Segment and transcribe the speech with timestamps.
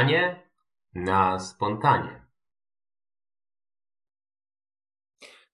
[0.00, 0.42] zmianie
[0.94, 2.26] na spontanie.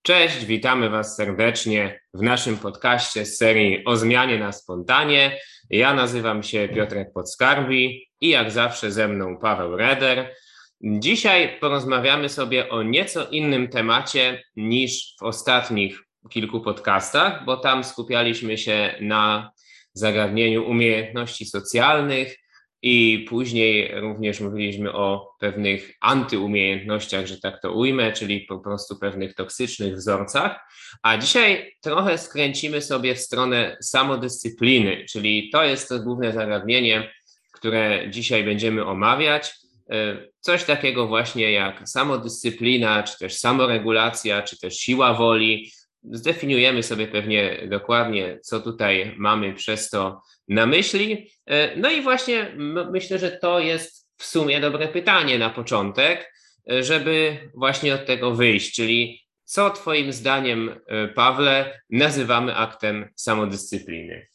[0.02, 5.38] Cześć, witamy Was serdecznie w naszym podcaście z serii o zmianie na spontanie.
[5.70, 10.34] Ja nazywam się Piotrek Podskarbi i jak zawsze ze mną Paweł Reder.
[10.80, 15.98] Dzisiaj porozmawiamy sobie o nieco innym temacie niż w ostatnich
[16.30, 19.50] kilku podcastach, bo tam skupialiśmy się na
[19.92, 22.45] zagadnieniu umiejętności socjalnych
[22.82, 29.34] i później również mówiliśmy o pewnych antyumiejętnościach, że tak to ujmę, czyli po prostu pewnych
[29.34, 30.60] toksycznych wzorcach.
[31.02, 37.12] A dzisiaj trochę skręcimy sobie w stronę samodyscypliny, czyli to jest to główne zagadnienie,
[37.52, 39.54] które dzisiaj będziemy omawiać.
[39.90, 45.70] E, coś takiego właśnie jak samodyscyplina, czy też samoregulacja, czy też siła woli,
[46.10, 51.30] zdefiniujemy sobie pewnie dokładnie, co tutaj mamy przez to na myśli.
[51.46, 52.52] E, no i właśnie
[52.92, 56.32] myślę, że to jest w sumie dobre pytanie na początek,
[56.70, 64.26] e, żeby właśnie od tego wyjść, czyli co Twoim zdaniem, e, Pawle, nazywamy aktem samodyscypliny?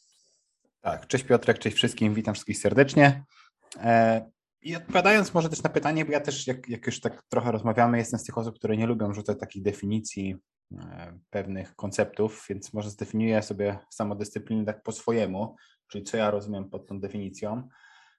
[0.80, 3.24] Tak, cześć Piotrek, cześć wszystkim, witam wszystkich serdecznie.
[4.62, 7.98] I odpowiadając może też na pytanie, bo ja też, jak, jak już tak trochę rozmawiamy,
[7.98, 10.36] jestem z tych osób, które nie lubią rzucać takich definicji
[11.30, 15.56] pewnych konceptów, więc może zdefiniuję sobie samodyscyplinę tak po swojemu,
[15.88, 17.68] czyli co ja rozumiem pod tą definicją.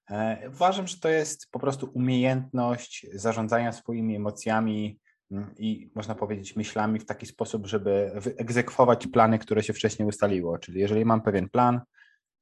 [0.09, 4.99] E, uważam, że to jest po prostu umiejętność zarządzania swoimi emocjami
[5.31, 10.57] mm, i można powiedzieć myślami w taki sposób, żeby wyegzekwować plany, które się wcześniej ustaliło.
[10.57, 11.81] Czyli jeżeli mam pewien plan,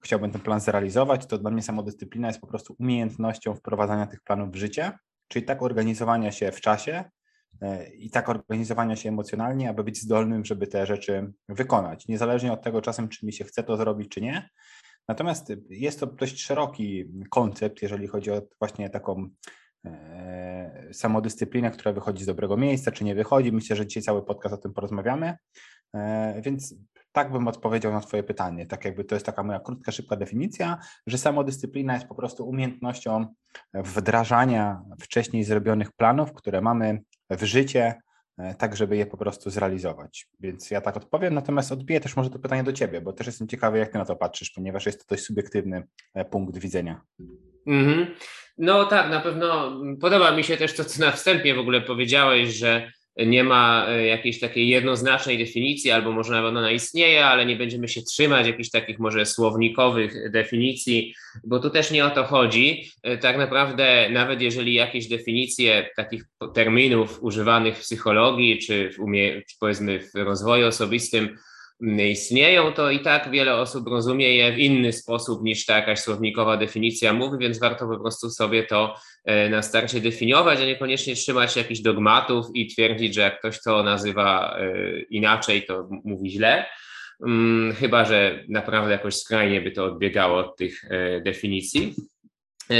[0.03, 4.51] chciałbym ten plan zrealizować, to dla mnie samodyscyplina jest po prostu umiejętnością wprowadzania tych planów
[4.51, 4.91] w życie,
[5.27, 7.03] czyli tak organizowania się w czasie,
[7.97, 12.81] i tak organizowania się emocjonalnie, aby być zdolnym, żeby te rzeczy wykonać, niezależnie od tego
[12.81, 14.49] czasem, czy mi się chce to zrobić, czy nie.
[15.07, 19.29] Natomiast jest to dość szeroki koncept, jeżeli chodzi o właśnie taką
[19.85, 23.51] e, samodyscyplinę, która wychodzi z dobrego miejsca, czy nie wychodzi.
[23.51, 25.37] Myślę, że dzisiaj cały podcast o tym porozmawiamy.
[25.95, 26.75] E, więc
[27.11, 28.65] tak bym odpowiedział na Twoje pytanie.
[28.65, 33.25] Tak jakby to jest taka moja krótka, szybka definicja, że samodyscyplina jest po prostu umiejętnością
[33.73, 37.01] wdrażania wcześniej zrobionych planów, które mamy
[37.37, 38.01] w życie,
[38.37, 40.27] e, tak żeby je po prostu zrealizować.
[40.39, 43.47] Więc ja tak odpowiem, natomiast odbiję też może to pytanie do Ciebie, bo też jestem
[43.47, 47.01] ciekawy, jak Ty na to patrzysz, ponieważ jest to dość subiektywny e, punkt widzenia.
[47.67, 48.05] Mm-hmm.
[48.57, 52.49] No tak, na pewno podoba mi się też to, co na wstępie w ogóle powiedziałeś,
[52.49, 57.87] że nie ma e, jakiejś takiej jednoznacznej definicji, albo może ona istnieje, ale nie będziemy
[57.87, 61.13] się trzymać jakichś takich może słownikowych definicji,
[61.43, 62.91] bo tu też nie o to chodzi.
[63.03, 66.23] E, tak naprawdę, nawet jeżeli jakieś definicje takich
[66.53, 71.37] terminów używanych w psychologii, czy w umie, powiedzmy w rozwoju osobistym
[71.81, 76.57] istnieją, to i tak wiele osób rozumie je w inny sposób niż ta jakaś słownikowa
[76.57, 81.53] definicja mówi, więc warto po prostu sobie to e, na starcie definiować, a niekoniecznie trzymać
[81.53, 86.65] się jakichś dogmatów i twierdzić, że jak ktoś to nazywa e, inaczej, to mówi źle.
[87.25, 91.95] Mm, chyba, że naprawdę jakoś skrajnie by to odbiegało od tych e, definicji.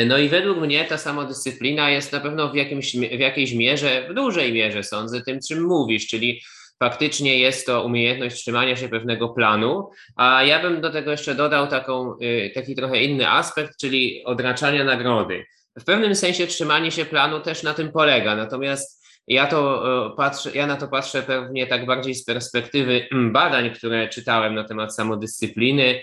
[0.08, 4.14] No i według mnie ta samodyscyplina jest na pewno w, jakimś, w jakiejś mierze, w
[4.14, 6.42] dużej mierze sądzę, tym czym mówisz, czyli
[6.82, 11.68] faktycznie jest to umiejętność trzymania się pewnego planu, a ja bym do tego jeszcze dodał
[11.68, 15.46] taką, y, taki trochę inny aspekt, czyli odraczania nagrody.
[15.80, 20.52] W pewnym sensie trzymanie się planu też na tym polega, natomiast ja, to y, patrzę,
[20.54, 26.02] ja na to patrzę pewnie tak bardziej z perspektywy badań, które czytałem na temat samodyscypliny,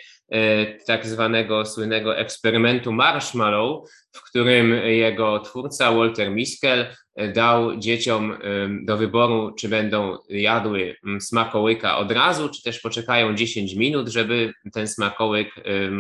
[0.87, 6.87] tak zwanego słynnego eksperymentu Marshmallow, w którym jego twórca Walter Miskel
[7.35, 8.39] dał dzieciom
[8.85, 14.89] do wyboru, czy będą jadły smakołyka od razu, czy też poczekają 10 minut, żeby ten
[14.89, 15.55] smakołyk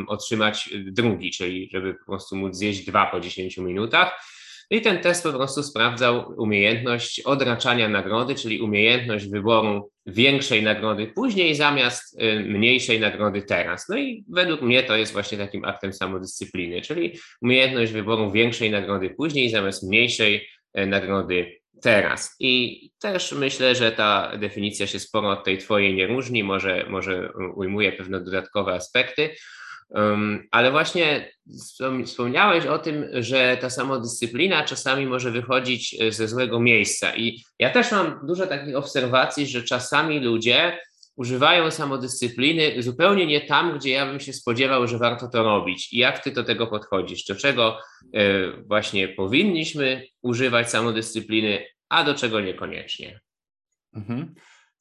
[0.07, 4.38] otrzymać drugi, czyli żeby po prostu móc zjeść dwa po 10 minutach.
[4.71, 11.55] I ten test po prostu sprawdzał umiejętność odraczania nagrody, czyli umiejętność wyboru większej nagrody później
[11.55, 13.89] zamiast mniejszej nagrody teraz.
[13.89, 19.11] No i według mnie to jest właśnie takim aktem samodyscypliny, czyli umiejętność wyboru większej nagrody
[19.11, 22.37] później zamiast mniejszej E, nagrody teraz.
[22.41, 27.33] I też myślę, że ta definicja się sporo od tej twojej nie różni, może, może
[27.55, 29.31] ujmuje pewne dodatkowe aspekty.
[30.51, 31.31] Ale właśnie
[32.05, 37.17] wspomniałeś o tym, że ta samodyscyplina czasami może wychodzić e, ze złego miejsca.
[37.17, 40.79] I ja też mam dużo takich obserwacji, że czasami ludzie
[41.17, 45.93] używają samodyscypliny zupełnie nie tam, gdzie ja bym się spodziewał, że warto to robić.
[45.93, 47.25] I jak ty do tego podchodzisz?
[47.25, 47.79] Do czego
[48.15, 53.21] e, właśnie powinniśmy używać samodyscypliny, a do czego niekoniecznie?
[53.95, 54.35] Mhm.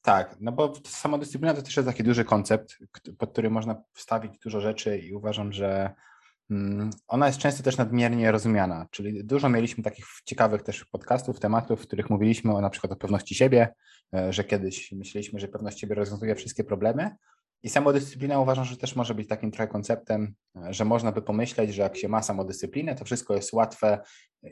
[0.08, 2.78] Tak, no bo samodyscyplina to też jest taki duży koncept,
[3.18, 5.94] pod który można wstawić dużo rzeczy i uważam, że
[6.50, 11.82] mm, ona jest często też nadmiernie rozumiana, czyli dużo mieliśmy takich ciekawych też podcastów, tematów,
[11.82, 13.74] w których mówiliśmy o na przykład o pewności siebie,
[14.14, 17.10] e, że kiedyś myśleliśmy, że pewność siebie rozwiązuje wszystkie problemy,
[17.62, 21.74] i samodyscyplina uważam, że też może być takim trochę konceptem, e, że można by pomyśleć,
[21.74, 23.98] że jak się ma samodyscyplinę, to wszystko jest łatwe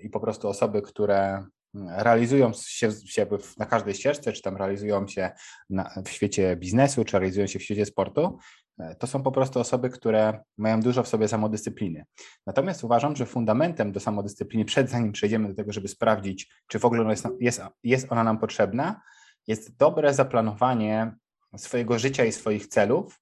[0.02, 1.44] i po prostu osoby, które
[1.84, 3.26] realizują się, się
[3.58, 5.31] na każdej ścieżce, czy tam realizują się
[5.70, 8.38] na, w świecie biznesu, czy realizują się w świecie sportu,
[8.78, 12.05] e, to są po prostu osoby, które mają dużo w sobie samodyscypliny.
[12.46, 16.84] Natomiast uważam, że fundamentem do samodyscypliny, przed zanim przejdziemy do tego, żeby sprawdzić, czy w
[16.84, 19.00] ogóle jest, jest, jest ona nam potrzebna,
[19.46, 21.12] jest dobre zaplanowanie
[21.56, 23.20] swojego życia i swoich celów,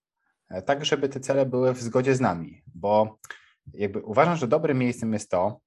[0.51, 3.19] e, tak żeby te cele były w zgodzie z nami, bo
[3.73, 5.61] jakby uważam, że dobrym miejscem jest to,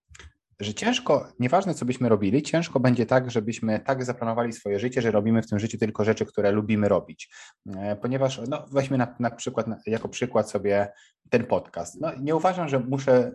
[0.59, 5.11] że ciężko, nieważne co byśmy robili, ciężko będzie tak, żebyśmy tak zaplanowali swoje życie, że
[5.11, 7.29] robimy w tym życiu tylko rzeczy, które lubimy robić.
[7.75, 10.91] E, ponieważ, no weźmy na, na przykład, jako przykład sobie
[11.29, 12.01] ten podcast.
[12.01, 13.31] No, nie uważam, że muszę e,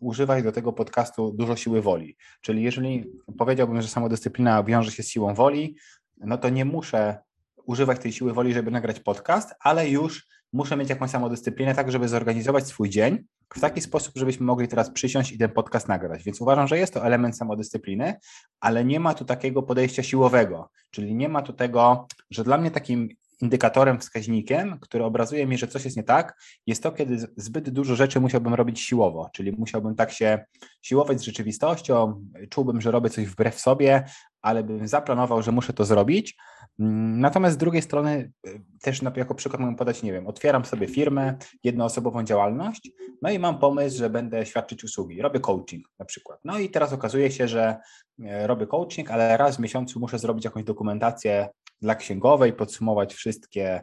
[0.00, 2.16] używać do tego podcastu dużo siły woli.
[2.40, 3.04] Czyli jeżeli
[3.38, 5.76] powiedziałbym, że samodyscyplina wiąże się z siłą woli,
[6.16, 7.18] no to nie muszę
[7.66, 12.08] używać tej siły woli, żeby nagrać podcast, ale już muszę mieć jakąś samodyscyplinę, tak żeby
[12.08, 13.24] zorganizować swój dzień
[13.54, 16.22] w taki sposób, żebyśmy mogli teraz przysiąść i ten podcast nagrać.
[16.22, 18.14] Więc uważam, że jest to element samodyscypliny,
[18.60, 22.70] ale nie ma tu takiego podejścia siłowego, czyli nie ma tu tego, że dla mnie
[22.70, 23.08] takim
[23.40, 27.96] indykatorem, wskaźnikiem, który obrazuje mi, że coś jest nie tak, jest to, kiedy zbyt dużo
[27.96, 30.44] rzeczy musiałbym robić siłowo, czyli musiałbym tak się
[30.82, 34.04] siłować z rzeczywistością, czułbym, że robię coś wbrew sobie,
[34.42, 36.36] ale bym zaplanował, że muszę to zrobić,
[36.78, 41.36] natomiast z drugiej strony y, też jako przykład mogę podać, nie wiem, otwieram sobie firmę,
[41.64, 42.92] jednoosobową działalność,
[43.22, 46.40] no i mam pomysł, że będę świadczyć usługi, robię coaching na przykład.
[46.44, 47.76] No i teraz okazuje się, że
[48.24, 51.48] e, robię coaching, ale raz w miesiącu muszę zrobić jakąś dokumentację
[51.82, 53.82] dla księgowej, podsumować wszystkie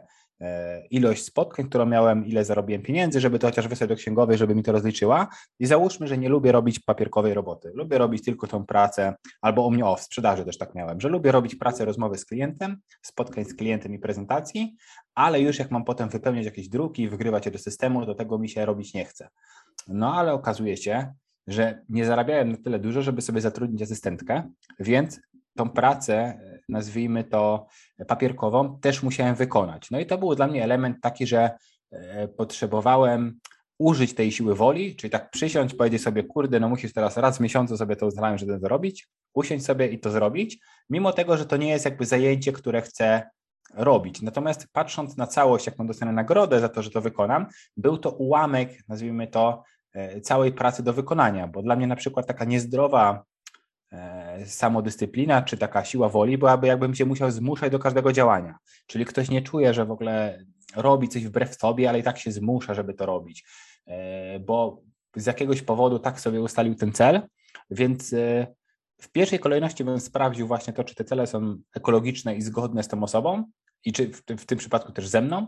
[0.90, 4.62] ilość spotkań, którą miałem, ile zarobiłem pieniędzy, żeby to chociaż wysłać do księgowej, żeby mi
[4.62, 5.28] to rozliczyła.
[5.58, 7.70] I załóżmy, że nie lubię robić papierkowej roboty.
[7.74, 11.08] Lubię robić tylko tą pracę, albo u mnie o, w sprzedaży też tak miałem, że
[11.08, 14.76] lubię robić pracę rozmowy z klientem, spotkań z klientem i prezentacji,
[15.14, 18.48] ale już jak mam potem wypełniać jakieś druki, wygrywać je do systemu, do tego mi
[18.48, 19.28] się robić nie chce.
[19.88, 21.12] No ale okazuje się,
[21.46, 25.20] że nie zarabiałem na tyle dużo, żeby sobie zatrudnić asystentkę, więc
[25.56, 27.66] tą pracę nazwijmy to
[28.08, 29.90] papierkową, też musiałem wykonać.
[29.90, 31.50] No i to był dla mnie element taki, że
[31.92, 33.40] e, potrzebowałem
[33.78, 37.40] użyć tej siły woli, czyli tak przysiąść, powiedzieć sobie, kurde, no musisz teraz raz w
[37.40, 40.58] miesiącu sobie to ustalałem, żeby to zrobić, usiąść sobie i to zrobić,
[40.90, 43.30] mimo tego, że to nie jest jakby zajęcie, które chcę
[43.74, 44.22] robić.
[44.22, 47.46] Natomiast patrząc na całość, jaką dostanę nagrodę za to, że to wykonam,
[47.76, 49.62] był to ułamek, nazwijmy to,
[49.92, 53.33] e, całej pracy do wykonania, bo dla mnie na przykład taka niezdrowa E,
[54.44, 58.58] samodyscyplina czy taka siła woli byłaby, jakbym się musiał zmuszać do każdego działania.
[58.86, 60.44] Czyli ktoś nie czuje, że w ogóle
[60.76, 63.44] robi coś wbrew sobie, ale i tak się zmusza, żeby to robić,
[63.86, 64.82] e, bo
[65.16, 67.22] z jakiegoś powodu tak sobie ustalił ten cel,
[67.70, 68.46] więc e,
[69.00, 72.88] w pierwszej kolejności bym sprawdził właśnie to, czy te cele są ekologiczne i zgodne z
[72.88, 73.44] tą osobą
[73.84, 75.46] i czy w, w tym przypadku też ze mną,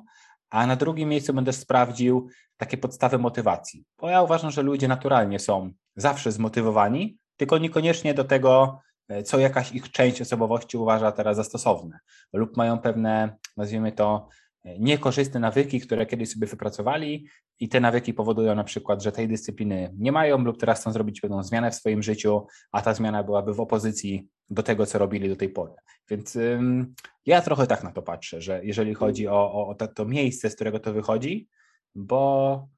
[0.51, 5.39] a na drugim miejscu będę sprawdził takie podstawy motywacji, bo ja uważam, że ludzie naturalnie
[5.39, 11.37] są zawsze zmotywowani, tylko niekoniecznie do tego, e, co jakaś ich część osobowości uważa teraz
[11.37, 11.99] za stosowne,
[12.33, 14.29] lub mają pewne, nazwijmy to,
[14.65, 17.27] e, niekorzystne nawyki, które kiedyś sobie wypracowali
[17.61, 21.21] i te nawyki powodują na przykład, że tej dyscypliny nie mają lub teraz chcą zrobić
[21.21, 25.29] pewną zmianę w swoim życiu, a ta zmiana byłaby w opozycji do tego, co robili
[25.29, 25.73] do tej pory.
[26.11, 26.95] Więc ym,
[27.27, 30.51] ja trochę tak na to patrzę, że jeżeli chodzi o, o, o to, to miejsce,
[30.51, 31.49] z którego to wychodzi,
[31.95, 32.69] bo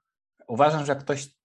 [0.48, 1.37] uważam, że jak ktoś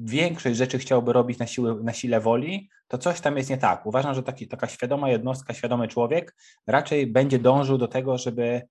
[0.00, 3.86] większość rzeczy chciałby robić na, siłę, na sile woli, to coś tam jest nie tak.
[3.86, 8.62] Uważam, że taki, taka świadoma jednostka, świadomy człowiek raczej będzie dążył do tego, żeby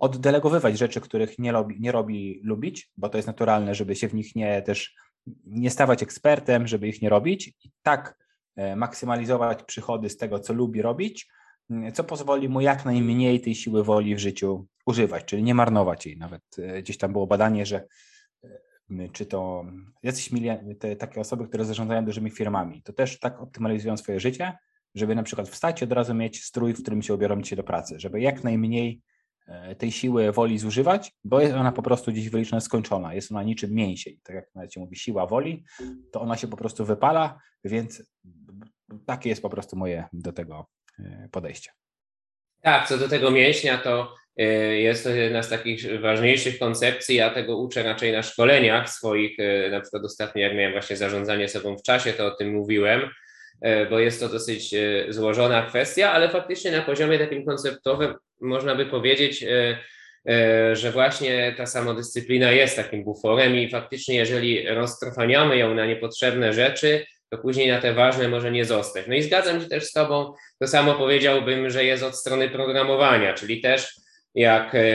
[0.00, 4.14] oddelegowywać rzeczy, których nie robi, nie robi lubić, bo to jest naturalne, żeby się w
[4.14, 4.94] nich nie też
[5.44, 8.18] nie stawać ekspertem, żeby ich nie robić i tak
[8.56, 11.28] e, maksymalizować przychody z tego, co lubi robić,
[11.94, 16.16] co pozwoli mu jak najmniej tej siły woli w życiu używać, czyli nie marnować jej.
[16.16, 17.86] Nawet e, gdzieś tam było badanie, że
[19.12, 19.64] czy to
[20.02, 20.30] jacyś
[20.78, 24.58] te, takie osoby, które zarządzają dużymi firmami, to też tak optymalizują swoje życie,
[24.94, 27.64] żeby na przykład wstać i od razu mieć strój, w którym się ubiorą dzisiaj do
[27.64, 29.00] pracy, żeby jak najmniej
[29.46, 33.42] e, tej siły woli zużywać, bo jest ona po prostu dziś wyliczona skończona, jest ona
[33.42, 35.64] niczym mięsień, tak jak nawet się mówi siła woli,
[36.12, 38.02] to ona się po prostu wypala, więc
[39.06, 40.66] takie jest po prostu moje do tego
[40.98, 41.70] e, podejście.
[42.60, 47.16] Tak, co do tego mięśnia, to jest to jedna z takich ważniejszych koncepcji.
[47.16, 49.38] Ja tego uczę raczej na szkoleniach swoich.
[49.38, 53.10] E, na przykład ostatnio, jak miałem właśnie zarządzanie sobą w czasie, to o tym mówiłem,
[53.60, 54.74] e, bo jest to dosyć
[55.08, 59.44] złożona kwestia, ale faktycznie na poziomie takim konceptowym można by powiedzieć,
[60.72, 67.06] że właśnie ta samodyscyplina jest takim buforem i faktycznie jeżeli roztrwaniamy ją na niepotrzebne rzeczy,
[67.30, 69.06] to później na te ważne może nie zostać.
[69.06, 73.34] No i zgadzam się też z Tobą, to samo powiedziałbym, że jest od strony programowania,
[73.34, 74.03] czyli też
[74.34, 74.86] jak e,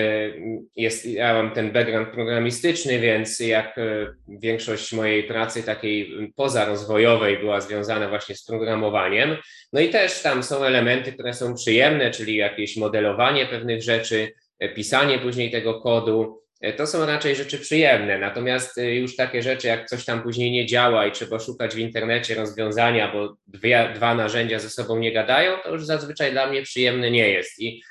[0.76, 7.62] jest, ja mam ten background programistyczny, więc jak e, większość mojej pracy takiej pozarozwojowej była
[7.62, 9.38] związana właśnie z programowaniem,
[9.74, 14.70] no i też tam są elementy, które są przyjemne, czyli jakieś modelowanie pewnych rzeczy, e,
[14.70, 16.40] pisanie później tego kodu,
[16.78, 18.18] to są raczej rzeczy przyjemne.
[18.18, 22.36] Natomiast już takie rzeczy, jak coś tam później nie działa i trzeba szukać w internecie
[22.36, 27.12] rozwiązania, bo dwie, dwa narzędzia ze sobą nie gadają, to już zazwyczaj dla mnie przyjemne
[27.12, 27.60] nie jest.
[27.60, 27.82] I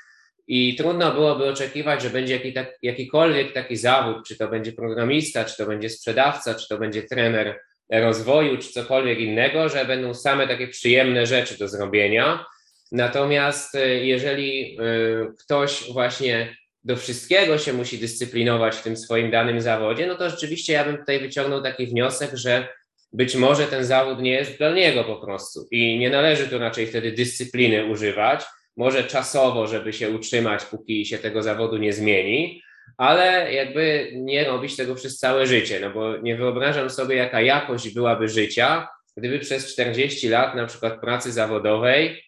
[0.49, 5.45] i trudno byłoby oczekiwać, że będzie jaki, tak, jakikolwiek taki zawód, czy to będzie programista,
[5.45, 7.59] czy to będzie sprzedawca, czy to będzie trener
[7.91, 12.45] rozwoju, czy cokolwiek innego, że będą same takie przyjemne rzeczy do zrobienia.
[12.91, 14.83] Natomiast e, jeżeli e,
[15.39, 20.73] ktoś właśnie do wszystkiego się musi dyscyplinować w tym swoim danym zawodzie, no to rzeczywiście
[20.73, 22.67] ja bym tutaj wyciągnął taki wniosek, że
[23.13, 26.87] być może ten zawód nie jest dla niego po prostu i nie należy tu raczej
[26.87, 28.45] wtedy dyscypliny używać,
[28.77, 32.61] może czasowo, żeby się utrzymać, póki się tego zawodu nie zmieni,
[32.97, 37.93] ale jakby nie robić tego przez całe życie, no bo nie wyobrażam sobie, jaka jakość
[37.93, 42.23] byłaby życia, gdyby przez 40 lat na przykład pracy zawodowej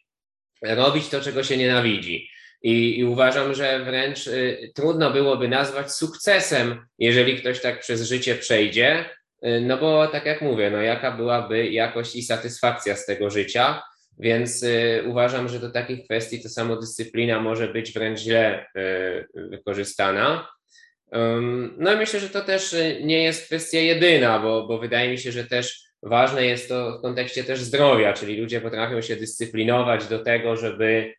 [0.62, 2.30] robić to, czego się nienawidzi.
[2.64, 8.36] I, I, uważam, że wręcz y, trudno byłoby nazwać sukcesem, jeżeli ktoś tak przez życie
[8.36, 9.06] przejdzie,
[9.46, 13.82] y, no bo tak jak mówię, no jaka byłaby jakość i satysfakcja z tego życia,
[14.22, 20.48] więc y, uważam, że do takich kwestii to samodyscyplina może być wręcz źle y, wykorzystana.
[21.78, 25.18] No i myślę, że to też y, nie jest kwestia jedyna, bo, bo wydaje mi
[25.18, 30.08] się, że też ważne jest to w kontekście też zdrowia, czyli ludzie potrafią się dyscyplinować
[30.08, 31.14] do tego, żeby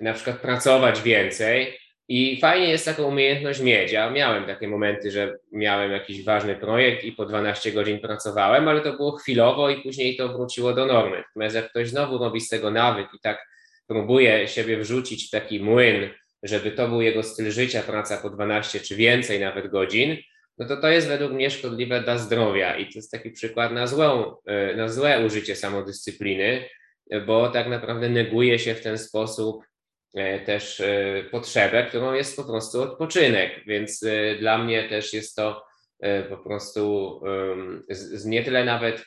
[0.00, 1.78] na przykład pracować więcej,
[2.08, 3.92] i fajnie jest taką umiejętność mieć.
[3.92, 8.80] Ja miałem takie momenty, że miałem jakiś ważny projekt i po 12 godzin pracowałem, ale
[8.80, 11.16] to było chwilowo i później to wróciło do normy.
[11.16, 13.48] Natomiast jak ktoś znowu robi z tego nawyk i tak
[13.86, 16.10] próbuje siebie wrzucić w taki młyn,
[16.42, 20.16] żeby to był jego styl życia, praca po 12 czy więcej nawet godzin,
[20.58, 23.86] no to to jest według mnie szkodliwe dla zdrowia i to jest taki przykład na,
[23.86, 26.68] złą, e, na złe użycie samodyscypliny,
[27.26, 29.64] bo tak naprawdę neguje się w ten sposób
[30.46, 35.68] też e, potrzebę, którą jest po prostu odpoczynek, więc e, dla mnie też jest to
[36.28, 37.20] po prostu
[38.24, 39.04] nie tyle nawet,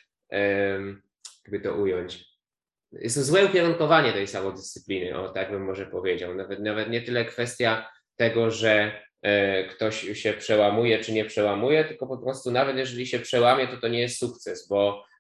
[1.44, 2.26] jakby to ująć,
[2.92, 7.26] jest to złe ukierunkowanie tej samodyscypliny, o tak bym może powiedział, nawet, nawet nie tyle
[7.26, 9.02] kwestia tego, że
[9.70, 13.88] ktoś się przełamuje czy nie przełamuje, tylko po prostu nawet jeżeli się przełamie, to to
[13.88, 15.11] nie jest sukces, bo E,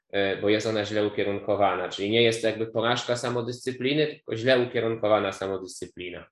[0.41, 1.89] bo jest ona źle ukierunkowana.
[1.89, 6.25] Czyli nie jest to jakby porażka samodyscypliny, tylko źle ukierunkowana samodyscyplina.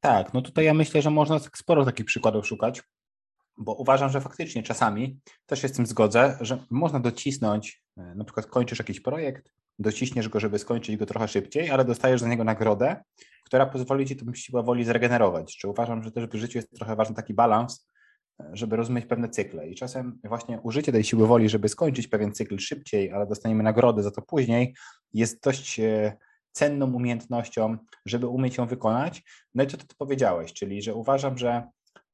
[0.00, 2.82] Tak, no tutaj ja myślę, że można sporo takich przykładów szukać,
[3.58, 8.24] bo uważam, że faktycznie czasami też się z tym zgodzę, że można docisnąć, e, na
[8.24, 12.44] przykład kończysz jakiś projekt, dociśniesz go, żeby skończyć go trochę szybciej, ale dostajesz za niego
[12.44, 13.02] nagrodę,
[13.44, 15.56] która pozwoli ci tę siłę woli zregenerować.
[15.56, 17.88] Czy uważam, że też w życiu jest trochę ważny taki balans,
[18.52, 19.68] żeby rozumieć pewne cykle.
[19.68, 24.02] I czasem właśnie użycie tej siły woli, żeby skończyć pewien cykl szybciej, ale dostaniemy nagrodę
[24.02, 24.74] za to później,
[25.14, 26.16] jest dość e,
[26.52, 29.22] cenną umiejętnością, żeby umieć ją wykonać.
[29.54, 31.62] No i to, ty powiedziałeś, czyli że uważam, że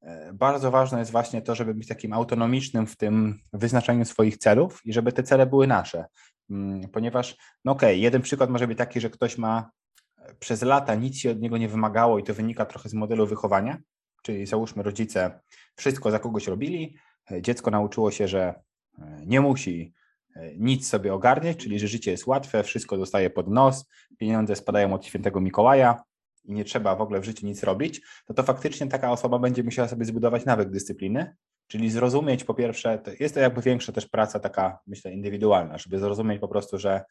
[0.01, 4.81] e, bardzo ważne jest właśnie to, żeby być takim autonomicznym w tym wyznaczaniu swoich celów
[4.85, 6.05] i żeby te cele były nasze.
[6.49, 9.71] Mm, ponieważ, no okej, okay, jeden przykład może być taki, że ktoś ma
[10.17, 13.27] e, przez lata nic się od niego nie wymagało i to wynika trochę z modelu
[13.27, 13.77] wychowania,
[14.23, 15.39] czyli załóżmy rodzice
[15.75, 16.95] wszystko za kogoś robili,
[17.31, 18.53] e, dziecko nauczyło się, że
[18.99, 19.93] e, nie musi
[20.35, 24.93] e, nic sobie ogarniać, czyli że życie jest łatwe, wszystko dostaje pod nos, pieniądze spadają
[24.93, 26.03] od świętego Mikołaja
[26.45, 29.63] i nie trzeba w ogóle w życiu nic robić, to to faktycznie taka osoba będzie
[29.63, 31.35] musiała sobie zbudować nawyk dyscypliny,
[31.69, 35.99] czyli zrozumieć po pierwsze, to jest to jakby większa też praca taka, myślę, indywidualna, żeby
[35.99, 37.01] zrozumieć po prostu, że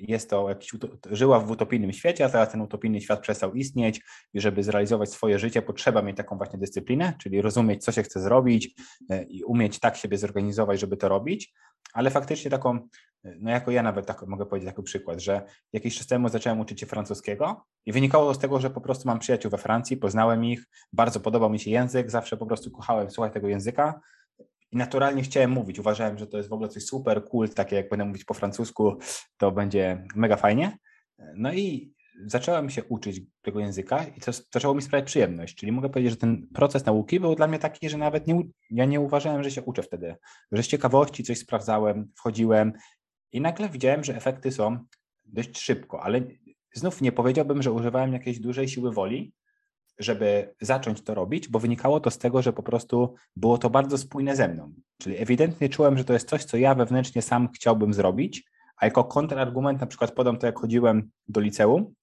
[0.00, 0.70] jest to jakiś,
[1.10, 4.00] żyła w utopijnym świecie, a teraz ten utopijny świat przestał istnieć
[4.34, 8.20] i żeby zrealizować swoje życie, potrzeba mieć taką właśnie dyscyplinę, czyli rozumieć, co się chce
[8.20, 8.74] zrobić
[9.10, 11.54] e, i umieć tak siebie zorganizować, żeby to robić,
[11.92, 12.88] ale faktycznie taką,
[13.38, 15.42] no jako ja nawet tak mogę powiedzieć taki przykład, że
[15.72, 19.08] jakiś czas temu zacząłem uczyć się francuskiego i wynikało to z tego, że po prostu
[19.08, 23.10] mam przyjaciół we Francji, poznałem ich, bardzo podobał mi się język, zawsze po prostu kochałem
[23.10, 24.00] słuchać tego języka,
[24.72, 25.78] i naturalnie chciałem mówić.
[25.78, 28.96] Uważałem, że to jest w ogóle coś super cool, takie jak będę mówić po francusku,
[29.36, 30.78] to będzie mega fajnie.
[31.34, 31.94] No i
[32.26, 35.56] zacząłem się uczyć tego języka i to zaczęło mi sprawiać przyjemność.
[35.56, 38.84] Czyli mogę powiedzieć, że ten proces nauki był dla mnie taki, że nawet nie, ja
[38.84, 40.14] nie uważałem, że się uczę wtedy.
[40.52, 42.72] Że z ciekawości coś sprawdzałem, wchodziłem
[43.32, 44.78] i nagle widziałem, że efekty są
[45.24, 46.20] dość szybko, ale
[46.74, 49.32] znów nie powiedziałbym, że używałem jakiejś dużej siły woli,
[49.98, 53.98] żeby zacząć to robić, bo wynikało to z tego, że po prostu było to bardzo
[53.98, 54.74] spójne ze mną.
[54.98, 58.44] Czyli ewidentnie czułem, że to jest coś, co ja wewnętrznie sam chciałbym zrobić,
[58.76, 61.94] a jako kontrargument na przykład podam to, jak chodziłem do liceum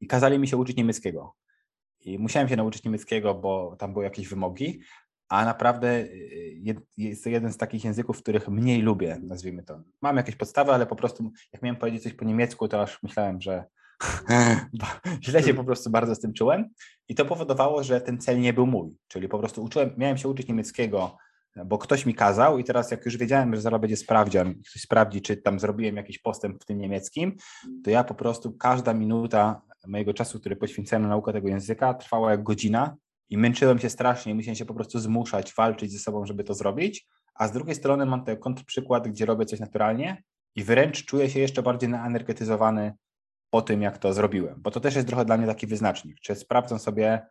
[0.00, 1.34] i kazali mi się uczyć niemieckiego.
[2.00, 4.80] I musiałem się nauczyć niemieckiego, bo tam były jakieś wymogi,
[5.34, 9.80] a naprawdę y, jest to jeden z takich języków, których mniej lubię, nazwijmy to.
[10.02, 13.40] Mam jakieś podstawy, ale po prostu jak miałem powiedzieć coś po niemiecku, to aż myślałem,
[13.40, 13.64] że
[15.24, 16.68] źle się po prostu bardzo z tym czułem.
[17.08, 20.28] I to powodowało, że ten cel nie był mój, czyli po prostu uczyłem, miałem się
[20.28, 21.16] uczyć niemieckiego,
[21.66, 25.22] bo ktoś mi kazał i teraz jak już wiedziałem, że zaraz będzie sprawdzian, ktoś sprawdzi,
[25.22, 27.36] czy tam zrobiłem jakiś postęp w tym niemieckim,
[27.84, 32.30] to ja po prostu każda minuta mojego czasu, który poświęcałem na naukę tego języka, trwała
[32.30, 32.96] jak godzina
[33.30, 37.06] i męczyłem się strasznie, musiałem się po prostu zmuszać, walczyć ze sobą, żeby to zrobić,
[37.34, 40.22] a z drugiej strony mam ten kontrprzykład, gdzie robię coś naturalnie
[40.54, 42.92] i wręcz czuję się jeszcze bardziej naenergetyzowany
[43.50, 46.34] po tym, jak to zrobiłem, bo to też jest trochę dla mnie taki wyznacznik, czy
[46.34, 47.26] sprawdzam sobie,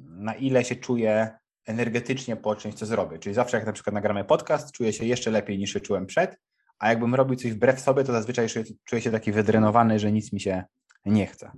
[0.00, 3.18] na ile się czuję energetycznie po czymś, co zrobię.
[3.18, 6.40] Czyli zawsze jak na przykład nagramy podcast, czuję się jeszcze lepiej niż się czułem przed,
[6.78, 8.46] a jakbym robił coś wbrew sobie, to zazwyczaj
[8.84, 10.64] czuję się taki wydrenowany, że nic mi się
[11.04, 11.52] nie chce.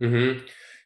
[0.00, 0.40] Mhm.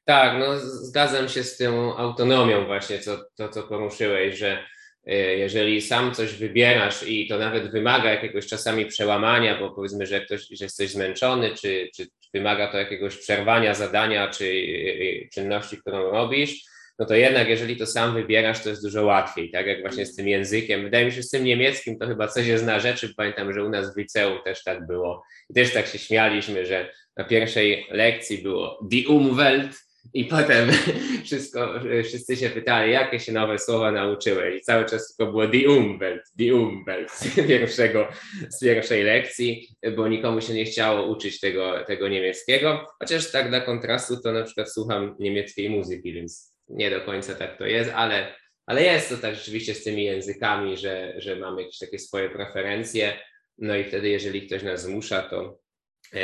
[0.04, 4.64] Tak, no zgadzam się z tą autonomią właśnie, co, to co poruszyłeś, że
[5.08, 10.20] y, jeżeli sam coś wybierasz i to nawet wymaga jakiegoś czasami przełamania, bo powiedzmy, że
[10.20, 15.76] ktoś, że jesteś zmęczony, czy, czy wymaga to jakiegoś przerwania zadania, czy y, y, czynności,
[15.76, 16.64] którą robisz,
[16.98, 20.16] no to jednak jeżeli to sam wybierasz, to jest dużo łatwiej, tak jak właśnie z
[20.16, 20.82] tym językiem.
[20.82, 23.14] Wydaje mi się, z tym niemieckim to chyba coś jest na rzeczy.
[23.16, 25.24] Pamiętam, że u nas w liceum też tak było.
[25.50, 29.72] I też tak się śmialiśmy, że na pierwszej lekcji było die Umwelt
[30.14, 30.70] i potem
[31.24, 34.60] wszystko, wszyscy się pytali, jakie się nowe słowa nauczyłeś.
[34.60, 38.08] I cały czas tylko było die Umwelt, die Umwelt z, pierwszego,
[38.50, 42.86] z pierwszej lekcji, bo nikomu się nie chciało uczyć tego, tego niemieckiego.
[42.98, 47.58] Chociaż tak dla kontrastu to na przykład słucham niemieckiej muzyki, więc nie do końca tak
[47.58, 48.34] to jest, ale,
[48.66, 53.12] ale jest to tak rzeczywiście z tymi językami, że, że mamy jakieś takie swoje preferencje,
[53.58, 55.58] no i wtedy jeżeli ktoś nas zmusza, to,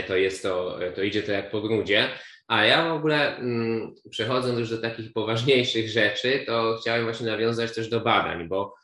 [0.06, 2.08] to jest to, to idzie to jak po grudzie.
[2.48, 7.74] A ja w ogóle mm, przechodząc już do takich poważniejszych rzeczy, to chciałem właśnie nawiązać
[7.74, 8.74] też do badań, bo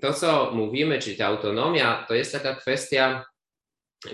[0.00, 3.24] to, co mówimy, czyli ta autonomia, to jest taka kwestia,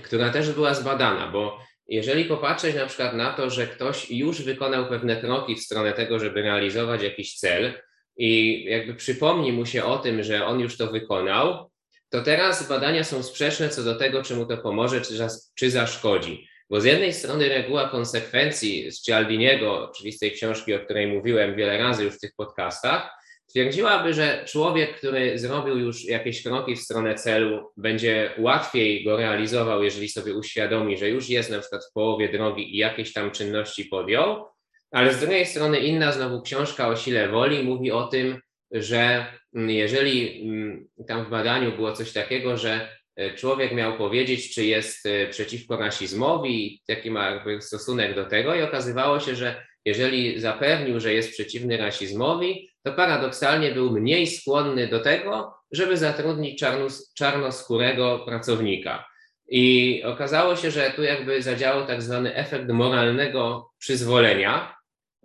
[0.02, 4.88] która też była zbadana, bo jeżeli popatrzeć na przykład na to, że ktoś już wykonał
[4.88, 7.72] pewne kroki w stronę tego, żeby realizować jakiś cel
[8.16, 11.70] i jakby przypomni mu się o tym, że on już to wykonał,
[12.08, 16.47] to teraz badania są sprzeczne co do tego, czy mu to pomoże, czy, czy zaszkodzi.
[16.70, 21.56] Bo z jednej strony reguła konsekwencji z Cialdiniego, czyli z tej książki, o której mówiłem
[21.56, 26.80] wiele razy już w tych podcastach, Twierdziłaby, że człowiek, który zrobił już jakieś kroki w
[26.80, 31.92] stronę celu, będzie łatwiej go realizował, jeżeli sobie uświadomi, że już jest na przykład w
[31.92, 34.44] połowie drogi i jakieś tam czynności podjął,
[34.90, 38.40] ale z drugiej strony inna znowu książka o sile woli mówi o tym,
[38.72, 42.97] że jeżeli mm, tam w badaniu było coś takiego, że
[43.36, 48.62] człowiek miał powiedzieć, czy jest e, przeciwko rasizmowi, jaki ma jakby stosunek do tego i
[48.62, 55.00] okazywało się, że jeżeli zapewnił, że jest przeciwny rasizmowi, to paradoksalnie był mniej skłonny do
[55.00, 59.08] tego, żeby zatrudnić czarnos, czarnoskórego pracownika.
[59.48, 64.76] I okazało się, że tu jakby zadziałał tak zwany efekt moralnego przyzwolenia,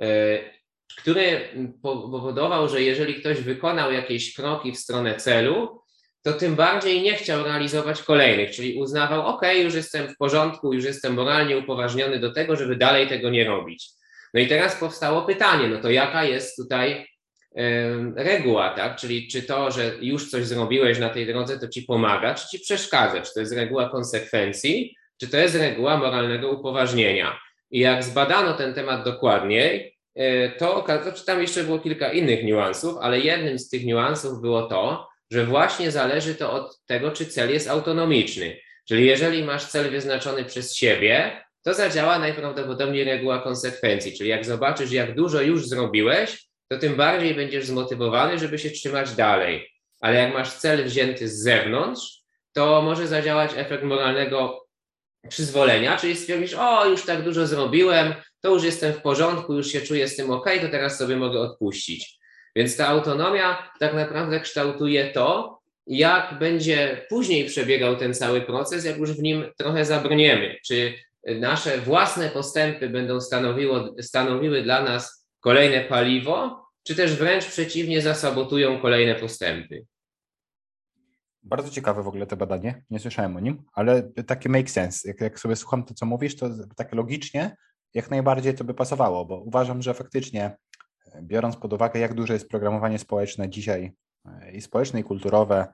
[0.01, 0.39] e,
[0.97, 1.49] który
[1.81, 5.82] powodował, że jeżeli ktoś wykonał jakieś kroki w stronę celu,
[6.23, 10.85] to tym bardziej nie chciał realizować kolejnych, czyli uznawał, ok, już jestem w porządku, już
[10.85, 13.89] jestem moralnie upoważniony do tego, żeby dalej tego nie robić.
[14.33, 17.05] No i teraz powstało pytanie, no to jaka jest tutaj
[18.15, 18.95] reguła, tak?
[18.95, 22.59] Czyli czy to, że już coś zrobiłeś na tej drodze, to ci pomaga, czy ci
[22.59, 23.21] przeszkadza?
[23.21, 27.39] Czy to jest reguła konsekwencji, czy to jest reguła moralnego upoważnienia?
[27.71, 32.43] I jak zbadano ten temat dokładniej, e, to okazało się, tam jeszcze było kilka innych
[32.43, 37.25] niuansów, ale jednym z tych niuansów było to, że właśnie zależy to od tego, czy
[37.25, 38.57] cel jest autonomiczny.
[38.87, 44.17] Czyli jeżeli masz cel wyznaczony przez siebie, to zadziała najprawdopodobniej reguła konsekwencji.
[44.17, 49.11] Czyli jak zobaczysz, jak dużo już zrobiłeś, to tym bardziej będziesz zmotywowany, żeby się trzymać
[49.15, 49.69] dalej.
[50.01, 52.21] Ale jak masz cel wzięty z zewnątrz,
[52.53, 54.65] to może zadziałać efekt moralnego
[55.29, 59.81] przyzwolenia, czyli stwierdzisz, o, już tak dużo zrobiłem, to już jestem w porządku, już się
[59.81, 62.22] czuję z tym ok, to teraz sobie mogę odpuścić.
[62.55, 68.97] Więc ta autonomia tak naprawdę kształtuje to, jak będzie później przebiegał ten cały proces, jak
[68.97, 70.57] już w nim trochę zabrniemy.
[70.65, 70.93] Czy
[71.39, 78.81] nasze własne postępy będą stanowiło, stanowiły dla nas kolejne paliwo, czy też wręcz przeciwnie zasabotują
[78.81, 79.85] kolejne postępy.
[81.43, 85.07] Bardzo ciekawe w ogóle to badanie, nie słyszałem o nim, ale takie make sense.
[85.07, 87.55] Jak, jak sobie słucham to, co mówisz, to tak logicznie
[87.93, 90.57] jak najbardziej to by pasowało, bo uważam, że faktycznie
[91.21, 93.93] biorąc pod uwagę, jak duże jest programowanie społeczne dzisiaj
[94.53, 95.67] i społeczne i kulturowe,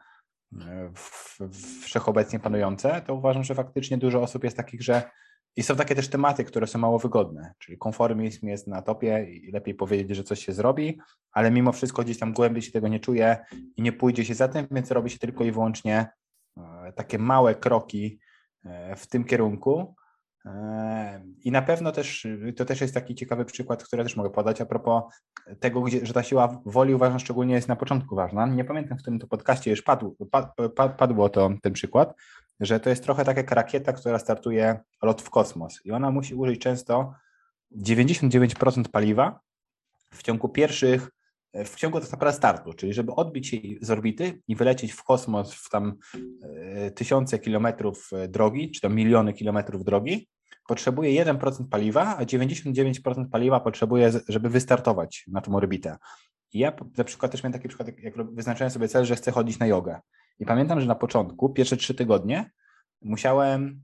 [0.95, 5.11] w, w wszechobecnie panujące, to uważam, że faktycznie dużo osób jest takich, że
[5.55, 9.51] i są takie też tematy, które są mało wygodne, czyli konformizm jest na topie i
[9.51, 10.99] lepiej powiedzieć, że coś się zrobi,
[11.31, 13.37] ale mimo wszystko gdzieś tam głębiej się tego nie czuje
[13.77, 16.07] i nie pójdzie się za tym, więc robi się tylko i wyłącznie
[16.57, 18.19] e, takie małe kroki
[18.65, 19.95] e, w tym kierunku,
[21.43, 24.65] i na pewno też, to też jest taki ciekawy przykład, który też mogę podać a
[24.65, 25.03] propos
[25.59, 28.47] tego, gdzie, że ta siła woli uważam szczególnie jest na początku ważna.
[28.47, 32.13] Nie pamiętam, w którym to podcaście już padł, pad, pad, padło to, ten przykład,
[32.59, 36.35] że to jest trochę tak jak rakieta, która startuje lot w kosmos i ona musi
[36.35, 37.13] użyć często
[37.77, 39.39] 99% paliwa
[40.13, 41.09] w ciągu pierwszych
[41.53, 45.53] w ciągu tak naprawdę startu, czyli żeby odbić się z orbity i wylecieć w kosmos
[45.53, 45.95] w tam
[46.43, 50.29] e, tysiące kilometrów e, drogi, czy tam miliony kilometrów drogi,
[50.67, 55.97] potrzebuje 1% paliwa, a 99% paliwa potrzebuje, żeby wystartować na tą orbitę.
[56.53, 59.59] I ja na przykład też miałem taki przykład, jak wyznaczyłem sobie cel, że chcę chodzić
[59.59, 59.99] na jogę.
[60.39, 62.51] I pamiętam, że na początku, pierwsze trzy tygodnie,
[63.01, 63.81] musiałem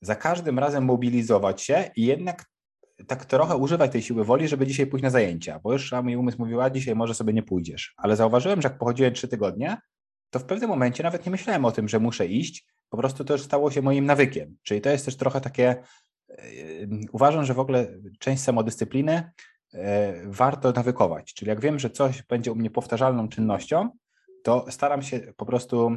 [0.00, 2.46] za każdym razem mobilizować się i jednak
[3.06, 6.38] tak trochę używać tej siły woli, żeby dzisiaj pójść na zajęcia, bo już mój umysł
[6.38, 7.94] mówił, a dzisiaj może sobie nie pójdziesz.
[7.96, 9.76] Ale zauważyłem, że jak pochodziłem trzy tygodnie,
[10.30, 13.32] to w pewnym momencie nawet nie myślałem o tym, że muszę iść, po prostu to
[13.32, 14.56] już stało się moim nawykiem.
[14.62, 15.76] Czyli to jest też trochę takie,
[17.12, 17.86] uważam, że w ogóle
[18.18, 19.30] część samodyscypliny
[19.74, 21.34] e, warto nawykować.
[21.34, 23.90] Czyli jak wiem, że coś będzie u mnie powtarzalną czynnością,
[24.42, 25.90] to staram się po prostu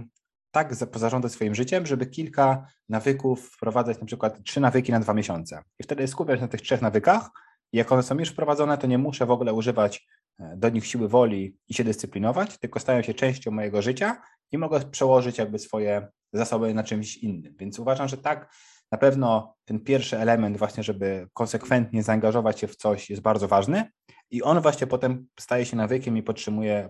[0.52, 5.64] tak pozarządzać swoim życiem, żeby kilka nawyków wprowadzać, na przykład trzy nawyki na dwa miesiące.
[5.80, 7.30] I wtedy skupiam się na tych trzech nawykach
[7.74, 10.08] i jak one są już wprowadzone, to nie muszę w ogóle używać
[10.40, 14.58] e, do nich siły woli i się dyscyplinować, tylko stają się częścią mojego życia i
[14.58, 17.56] mogę przełożyć jakby swoje zasoby na czymś innym.
[17.60, 18.54] Więc uważam, że tak,
[18.92, 23.92] na pewno ten pierwszy element właśnie, żeby konsekwentnie zaangażować się w coś jest bardzo ważny
[24.32, 26.90] i on właśnie potem staje się nawykiem i podtrzymuje,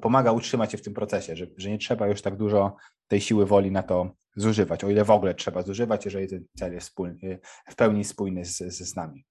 [0.00, 2.76] pomaga utrzymać się w tym procesie, że, że nie trzeba już tak dużo
[3.08, 6.72] tej siły woli na to zużywać, o ile w ogóle trzeba zużywać, jeżeli ten cel
[6.72, 7.38] jest wspólny,
[7.70, 9.24] w pełni spójny z, z nami.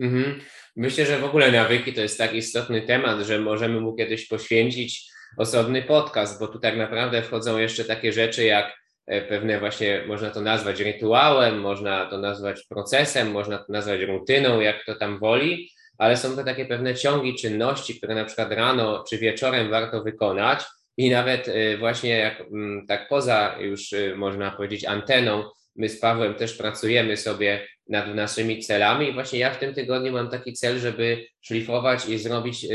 [0.00, 0.40] Mhm.
[0.76, 5.12] Myślę, że w ogóle nawyki to jest tak istotny temat, że możemy mu kiedyś poświęcić
[5.36, 10.40] osobny podcast, bo tu tak naprawdę wchodzą jeszcze takie rzeczy jak pewne właśnie, można to
[10.40, 16.16] nazwać rytuałem, można to nazwać procesem, można to nazwać rutyną, jak to tam woli, ale
[16.16, 20.64] są to takie pewne ciągi czynności, które na przykład rano czy wieczorem warto wykonać.
[20.96, 25.44] I nawet e, właśnie jak mm, tak poza już e, można powiedzieć anteną,
[25.76, 29.08] my z Pawłem też pracujemy sobie nad naszymi celami.
[29.08, 32.66] I właśnie ja w tym tygodniu mam taki cel, żeby szlifować i zrobić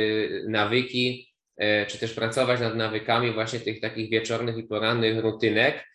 [0.47, 5.85] nawyki E, czy też pracować nad nawykami właśnie tych takich wieczornych i porannych rutynek,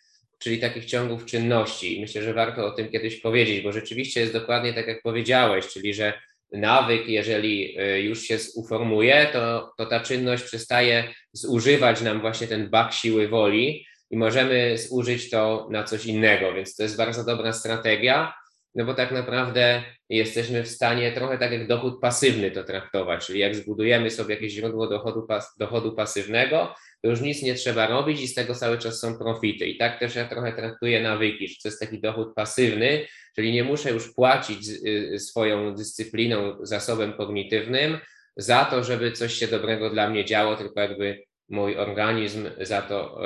[0.43, 2.01] czyli takich ciągów czynności.
[2.01, 5.93] Myślę, że warto o tym kiedyś powiedzieć, bo rzeczywiście jest dokładnie tak, jak powiedziałeś, czyli
[5.93, 6.13] że
[6.51, 12.69] nawyk, jeżeli e, już się uformuje, to, to ta czynność przestaje zużywać nam właśnie ten
[12.69, 17.53] bak siły woli i możemy zużyć to na coś innego, więc to jest bardzo dobra
[17.53, 18.33] strategia
[18.75, 23.39] no bo tak naprawdę jesteśmy w stanie trochę tak jak dochód pasywny to traktować, czyli
[23.39, 26.75] jak zbudujemy sobie jakieś źródło dochodu, pas, dochodu pasywnego,
[27.07, 29.65] już nic nie trzeba robić i z tego cały czas są profity.
[29.65, 33.63] I tak też ja trochę traktuję nawyki, że to jest taki dochód pasywny, czyli nie
[33.63, 37.97] muszę już płacić y, swoją dyscypliną, zasobem kognitywnym
[38.37, 43.21] za to, żeby coś się dobrego dla mnie działo, tylko jakby mój organizm za to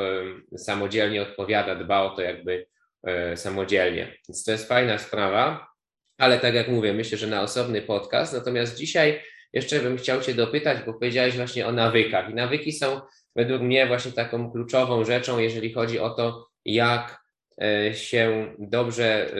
[0.57, 2.65] samodzielnie odpowiada, dba o to jakby
[3.07, 4.13] E, samodzielnie.
[4.29, 5.67] Więc to jest fajna sprawa,
[6.17, 8.33] ale tak jak mówię, myślę, że na osobny podcast.
[8.33, 9.21] Natomiast dzisiaj
[9.53, 12.29] jeszcze bym chciał Cię dopytać, bo powiedziałeś właśnie o nawykach.
[12.29, 13.01] I nawyki są
[13.37, 17.19] według mnie właśnie taką kluczową rzeczą, jeżeli chodzi o to, jak
[17.61, 19.31] e, się dobrze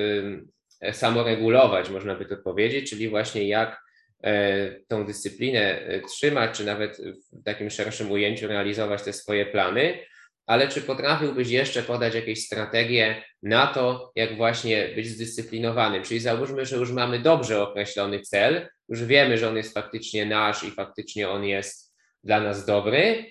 [0.92, 3.82] samoregulować, można by to powiedzieć, czyli właśnie jak
[4.24, 6.98] e, tą dyscyplinę trzymać, czy nawet
[7.34, 10.00] w takim szerszym ujęciu realizować te swoje plany
[10.48, 16.04] ale czy potrafiłbyś jeszcze podać jakieś strategie na to, jak właśnie być zdyscyplinowanym?
[16.04, 20.64] Czyli załóżmy, że już mamy dobrze określony cel, już wiemy, że on jest faktycznie nasz
[20.64, 23.26] i faktycznie on jest dla nas dobry, e,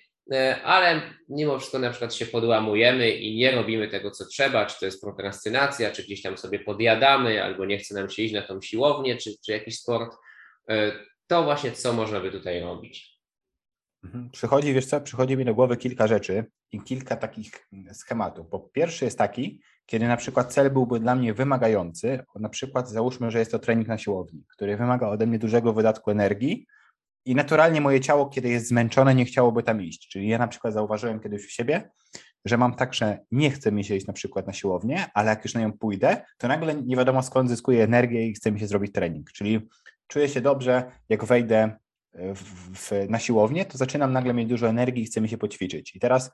[0.65, 4.87] ale mimo wszystko na przykład się podłamujemy i nie robimy tego, co trzeba, czy to
[4.87, 8.61] jest prokrastynacja, czy gdzieś tam sobie podjadamy, albo nie chce nam się iść na tą
[8.61, 10.17] siłownię, czy, czy jakiś sport,
[10.71, 10.93] e,
[11.27, 13.17] to właśnie co można by tutaj robić?
[14.05, 14.31] Mhm.
[14.31, 17.51] Przychodzi, wiesz co, przychodzi mi do głowy kilka rzeczy i kilka takich
[17.93, 18.51] schematów.
[18.51, 23.31] Bo pierwszy jest taki, kiedy na przykład cel byłby dla mnie wymagający, na przykład załóżmy,
[23.31, 26.67] że jest to trening na siłowni, który wymaga ode mnie dużego wydatku energii
[27.27, 30.09] i naturalnie moje ciało, kiedy jest zmęczone, nie chciałoby tam iść.
[30.09, 31.91] Czyli ja na przykład zauważyłem kiedyś u siebie,
[32.45, 35.45] że mam tak, że nie chce mi się iść na przykład na siłownię, ale jak
[35.45, 38.67] już na nią pójdę, to nagle nie wiadomo skąd zyskuję energię i chce mi się
[38.67, 39.33] zrobić trening.
[39.33, 39.69] Czyli
[40.07, 41.79] czuję się dobrze, jak wejdę
[42.15, 42.43] w,
[42.79, 45.97] w, na siłownię, to zaczynam nagle mieć dużo energii i chce mi się poćwiczyć.
[45.97, 46.31] I teraz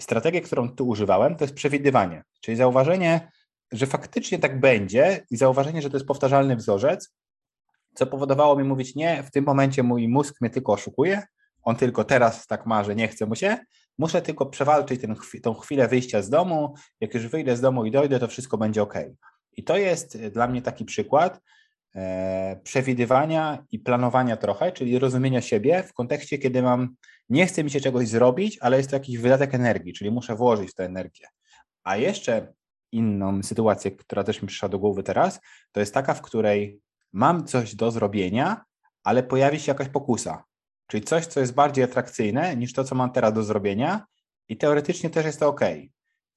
[0.00, 3.30] strategia, którą tu używałem, to jest przewidywanie, czyli zauważenie,
[3.72, 7.14] że faktycznie tak będzie i zauważenie, że to jest powtarzalny wzorzec,
[7.98, 11.22] co powodowało mi mówić, nie, w tym momencie mój mózg mnie tylko oszukuje,
[11.62, 13.58] on tylko teraz tak ma, że nie chce mu się,
[13.98, 17.90] muszę tylko przewalczyć ten, tą chwilę wyjścia z domu, jak już wyjdę z domu i
[17.90, 18.94] dojdę, to wszystko będzie ok.
[19.52, 21.40] I to jest dla mnie taki przykład
[21.94, 26.94] e, przewidywania i planowania trochę, czyli rozumienia siebie w kontekście, kiedy mam,
[27.28, 30.70] nie chce mi się czegoś zrobić, ale jest to jakiś wydatek energii, czyli muszę włożyć
[30.70, 31.26] w tę energię.
[31.84, 32.52] A jeszcze
[32.92, 35.40] inną sytuację, która też mi przyszła do głowy teraz,
[35.72, 36.80] to jest taka, w której
[37.12, 38.64] mam coś do zrobienia,
[39.04, 40.44] ale pojawi się jakaś pokusa,
[40.86, 44.06] czyli coś, co jest bardziej atrakcyjne niż to, co mam teraz do zrobienia
[44.48, 45.60] i teoretycznie też jest to ok.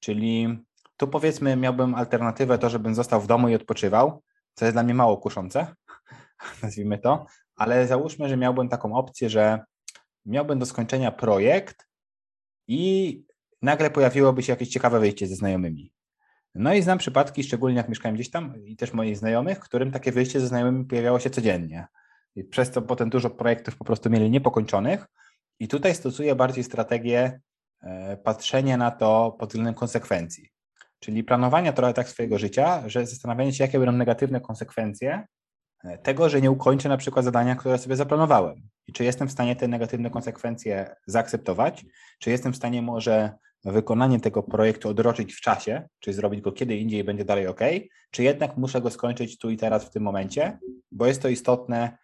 [0.00, 0.58] Czyli
[0.96, 4.22] tu powiedzmy miałbym alternatywę to, żebym został w domu i odpoczywał,
[4.54, 5.74] co jest dla mnie mało kuszące,
[6.62, 9.64] nazwijmy to, ale załóżmy, że miałbym taką opcję, że
[10.26, 11.86] miałbym do skończenia projekt
[12.68, 13.24] i
[13.62, 15.92] nagle pojawiłoby się jakieś ciekawe wyjście ze znajomymi.
[16.54, 20.12] No i znam przypadki, szczególnie jak mieszkałem gdzieś tam i też moich znajomych, którym takie
[20.12, 21.86] wyjście ze znajomymi pojawiało się codziennie.
[22.36, 25.06] I przez to potem dużo projektów po prostu mieli niepokończonych.
[25.60, 27.40] I tutaj stosuję bardziej strategię
[27.82, 30.48] e, patrzenia na to pod względem konsekwencji.
[30.98, 35.26] Czyli planowania trochę tak swojego życia, że zastanawianie się, jakie będą negatywne konsekwencje
[35.84, 38.68] e, tego, że nie ukończę na przykład zadania, które sobie zaplanowałem.
[38.86, 41.84] I czy jestem w stanie te negatywne konsekwencje zaakceptować,
[42.18, 43.32] czy jestem w stanie może
[43.64, 47.60] wykonanie tego projektu odroczyć w czasie, czy zrobić go kiedy indziej będzie dalej ok,
[48.10, 50.58] czy jednak muszę go skończyć tu i teraz w tym momencie,
[50.92, 51.98] bo jest to istotne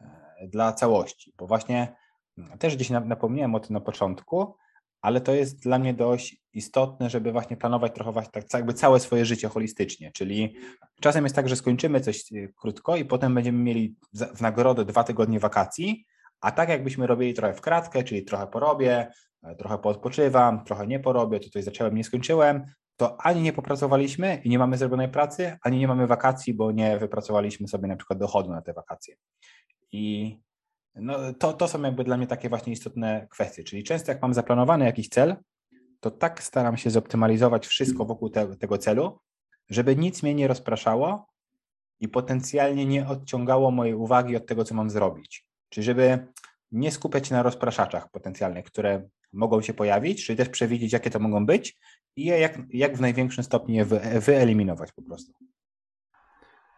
[0.00, 1.32] e, dla całości.
[1.36, 1.96] Bo właśnie
[2.38, 4.54] mm, też gdzieś napomniałem o tym na początku,
[5.00, 9.00] ale to jest dla mnie dość istotne, żeby właśnie planować trochę właśnie tak jakby całe
[9.00, 10.56] swoje życie holistycznie, czyli
[11.00, 15.04] czasem jest tak, że skończymy coś e, krótko i potem będziemy mieli w nagrodę dwa
[15.04, 16.06] tygodnie wakacji,
[16.40, 19.12] a tak jakbyśmy robili trochę w kratkę, czyli trochę porobię,
[19.58, 22.64] trochę poodpoczywam, trochę nie porobię, tutaj zacząłem, nie skończyłem,
[22.96, 26.98] to ani nie popracowaliśmy i nie mamy zrobionej pracy, ani nie mamy wakacji, bo nie
[26.98, 29.16] wypracowaliśmy sobie na przykład dochodu na te wakacje.
[29.92, 30.36] I
[30.94, 34.34] no, to, to są jakby dla mnie takie właśnie istotne kwestie, czyli często jak mam
[34.34, 35.36] zaplanowany jakiś cel,
[36.00, 39.18] to tak staram się zoptymalizować wszystko wokół te, tego celu,
[39.70, 41.26] żeby nic mnie nie rozpraszało
[42.00, 45.46] i potencjalnie nie odciągało mojej uwagi od tego, co mam zrobić.
[45.68, 46.26] Czyli żeby
[46.72, 51.18] nie skupiać się na rozpraszaczach potencjalnych, które mogą się pojawić, czyli też przewidzieć, jakie to
[51.18, 51.76] mogą być
[52.16, 53.84] i je jak, jak w największym stopniu je
[54.20, 55.32] wyeliminować po prostu.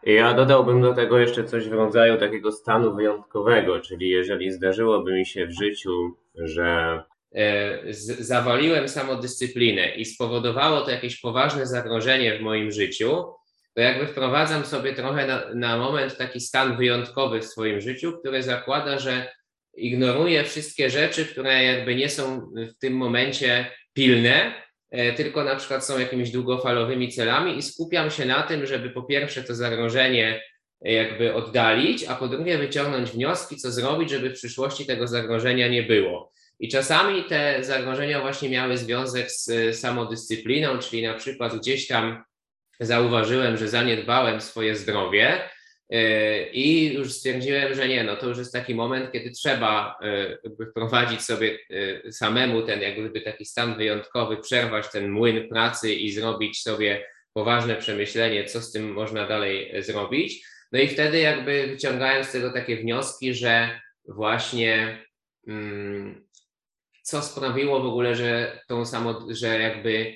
[0.02, 5.26] Ja dodałbym do tego jeszcze coś w rodzaju takiego stanu wyjątkowego, czyli jeżeli zdarzyłoby mi
[5.26, 7.02] się w życiu, że
[7.34, 7.78] e,
[8.18, 13.24] zawaliłem samodyscyplinę i spowodowało to jakieś poważne zagrożenie w moim życiu,
[13.74, 18.42] to jakby wprowadzam sobie trochę na, na moment taki stan wyjątkowy w swoim życiu, który
[18.42, 19.28] zakłada, że
[19.76, 24.52] ignoruję wszystkie rzeczy, które jakby nie są w tym momencie pilne,
[24.90, 29.02] e, tylko na przykład są jakimiś długofalowymi celami i skupiam się na tym, żeby po
[29.02, 30.42] pierwsze to zagrożenie
[30.80, 35.82] jakby oddalić, a po drugie wyciągnąć wnioski, co zrobić, żeby w przyszłości tego zagrożenia nie
[35.82, 36.32] było.
[36.60, 42.24] I czasami te zagrożenia właśnie miały związek z samodyscypliną, czyli na przykład gdzieś tam
[42.80, 45.53] zauważyłem, że zaniedbałem swoje zdrowie, E,
[46.52, 50.38] I już stwierdziłem, że nie, no to już jest taki moment, kiedy trzeba e,
[50.70, 56.62] wprowadzić sobie e, samemu ten jakby taki stan wyjątkowy, przerwać ten młyn pracy i zrobić
[56.62, 60.46] sobie poważne przemyślenie, co z tym można dalej zrobić.
[60.72, 65.04] No i wtedy jakby wyciągałem z tego takie wnioski, że właśnie
[65.46, 66.26] hmm,
[67.02, 70.14] co sprawiło w ogóle, że tą samo, że jakby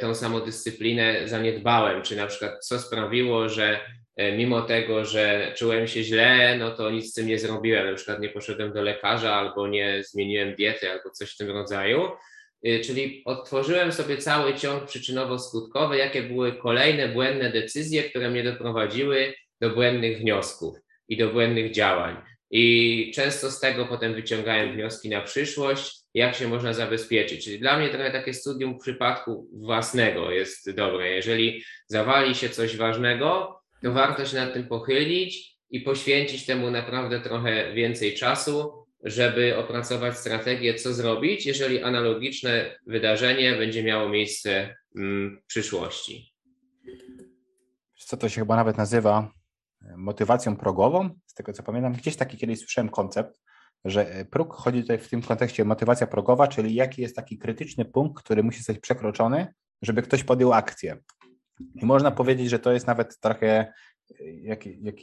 [0.00, 6.02] tą samodyscyplinę zaniedbałem, czy na przykład co sprawiło, że E, mimo tego, że czułem się
[6.02, 7.90] źle, no to nic z tym nie zrobiłem.
[7.90, 12.10] Na przykład nie poszedłem do lekarza albo nie zmieniłem diety albo coś w tym rodzaju.
[12.62, 19.34] E, czyli odtworzyłem sobie cały ciąg przyczynowo-skutkowy, jakie były kolejne błędne decyzje, które mnie doprowadziły
[19.60, 20.78] do błędnych wniosków
[21.08, 22.16] i do błędnych działań.
[22.50, 27.44] I często z tego potem wyciągałem wnioski na przyszłość, jak się można zabezpieczyć.
[27.44, 31.10] Czyli dla mnie trochę takie studium przypadku własnego jest dobre.
[31.10, 37.20] Jeżeli zawali się coś ważnego, to warto się nad tym pochylić i poświęcić temu naprawdę
[37.20, 38.72] trochę więcej czasu,
[39.04, 46.32] żeby opracować strategię, co zrobić, jeżeli analogiczne wydarzenie będzie miało miejsce mm, w przyszłości.
[47.96, 49.32] Co to się chyba nawet nazywa
[49.82, 51.92] e, motywacją progową, z tego co pamiętam.
[51.92, 53.40] Gdzieś taki kiedyś słyszałem koncept,
[53.84, 58.22] że próg chodzi tutaj w tym kontekście motywacja progowa, czyli jaki jest taki krytyczny punkt,
[58.24, 59.46] który musi zostać przekroczony,
[59.82, 60.96] żeby ktoś podjął akcję.
[61.74, 63.72] I można powiedzieć, że to jest nawet trochę
[64.42, 64.96] jak, jak,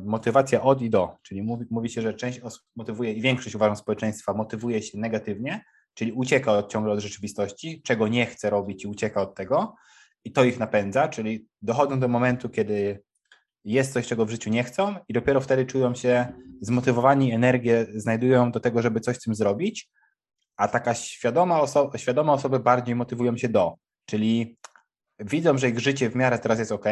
[0.00, 3.76] motywacja od i do, czyli mówi, mówi się, że część osób motywuje i większość uważam
[3.76, 8.86] społeczeństwa motywuje się negatywnie, czyli ucieka od, ciągle od rzeczywistości, czego nie chce robić i
[8.86, 9.74] ucieka od tego.
[10.24, 13.02] I to ich napędza, czyli dochodzą do momentu, kiedy
[13.64, 18.52] jest coś, czego w życiu nie chcą i dopiero wtedy czują się zmotywowani, energię znajdują
[18.52, 19.90] do tego, żeby coś z tym zrobić,
[20.56, 23.74] a taka świadoma, oso świadoma osoby bardziej motywują się do,
[24.06, 24.58] czyli
[25.20, 26.84] widzą, że ich życie w miarę teraz jest ok,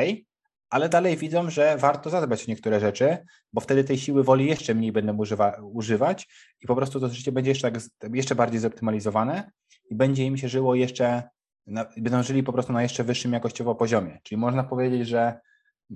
[0.71, 3.19] ale dalej widzą, że warto zadbać o niektóre rzeczy,
[3.53, 6.29] bo wtedy tej siły woli jeszcze mniej będą używa, używać
[6.61, 9.51] i po prostu to życie będzie jeszcze, tak, jeszcze bardziej zoptymalizowane
[9.91, 11.23] i będzie im się żyło jeszcze,
[11.67, 14.19] na, będą żyli po prostu na jeszcze wyższym jakościowo poziomie.
[14.23, 15.41] Czyli można powiedzieć, że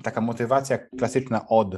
[0.02, 1.76] taka motywacja klasyczna od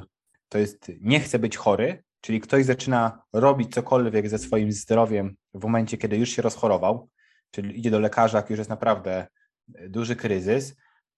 [0.49, 5.62] to jest nie chcę być chory, czyli ktoś zaczyna robić cokolwiek ze swoim zdrowiem w
[5.62, 7.09] momencie, kiedy już się rozchorował,
[7.51, 9.27] czyli idzie do lekarza, jak już jest naprawdę
[9.68, 10.77] duży kryzys,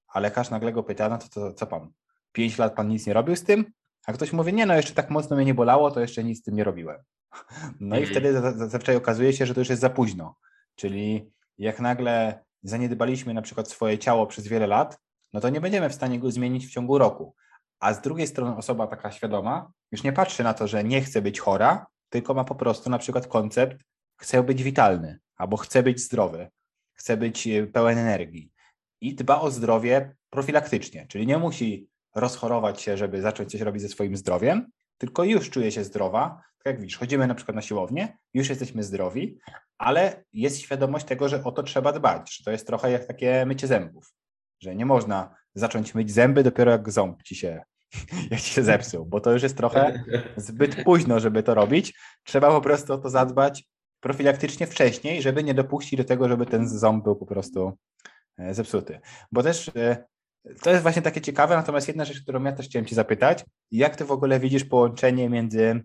[0.08, 1.92] a lekarz nagle go pyta, no to, to co pan,
[2.32, 3.72] pięć lat pan nic nie robił z tym?
[4.06, 6.42] A ktoś mówi, nie no, jeszcze tak mocno mnie nie bolało, to jeszcze nic z
[6.42, 6.98] tym nie robiłem.
[7.80, 8.06] No i mhm.
[8.06, 10.36] wtedy zazwyczaj okazuje się, że to już jest za późno.
[10.74, 14.98] Czyli jak nagle zaniedbaliśmy na przykład swoje ciało przez wiele lat,
[15.32, 17.34] no to nie będziemy w stanie go zmienić w ciągu roku.
[17.80, 21.22] A z drugiej strony osoba taka świadoma już nie patrzy na to, że nie chce
[21.22, 23.84] być chora, tylko ma po prostu na przykład koncept,
[24.16, 26.48] chce być witalny, albo chce być zdrowy,
[26.94, 28.52] chce być e, pełen energii
[29.00, 33.88] i dba o zdrowie profilaktycznie, czyli nie musi rozchorować się, żeby zacząć coś robić ze
[33.88, 36.42] swoim zdrowiem, tylko już czuje się zdrowa.
[36.58, 39.38] Tak jak widzisz, chodzimy na przykład na siłownię, już jesteśmy zdrowi,
[39.78, 43.46] ale jest świadomość tego, że o to trzeba dbać, że to jest trochę jak takie
[43.46, 44.14] mycie zębów,
[44.60, 47.62] że nie można zacząć myć zęby dopiero jak ząb ci się,
[48.30, 50.04] jak ci się zepsuł, bo to już jest trochę
[50.36, 51.94] zbyt późno, żeby to robić.
[52.24, 53.64] Trzeba po prostu o to zadbać
[54.04, 57.72] profilaktycznie wcześniej, żeby nie dopuścić do tego, żeby ten ząb był po prostu
[58.38, 59.00] E, zepsuty.
[59.32, 60.04] Bo też e,
[60.62, 63.96] to jest właśnie takie ciekawe, natomiast jedna rzecz, którą ja też chciałem Cię zapytać, jak
[63.96, 65.80] Ty w ogóle widzisz połączenie między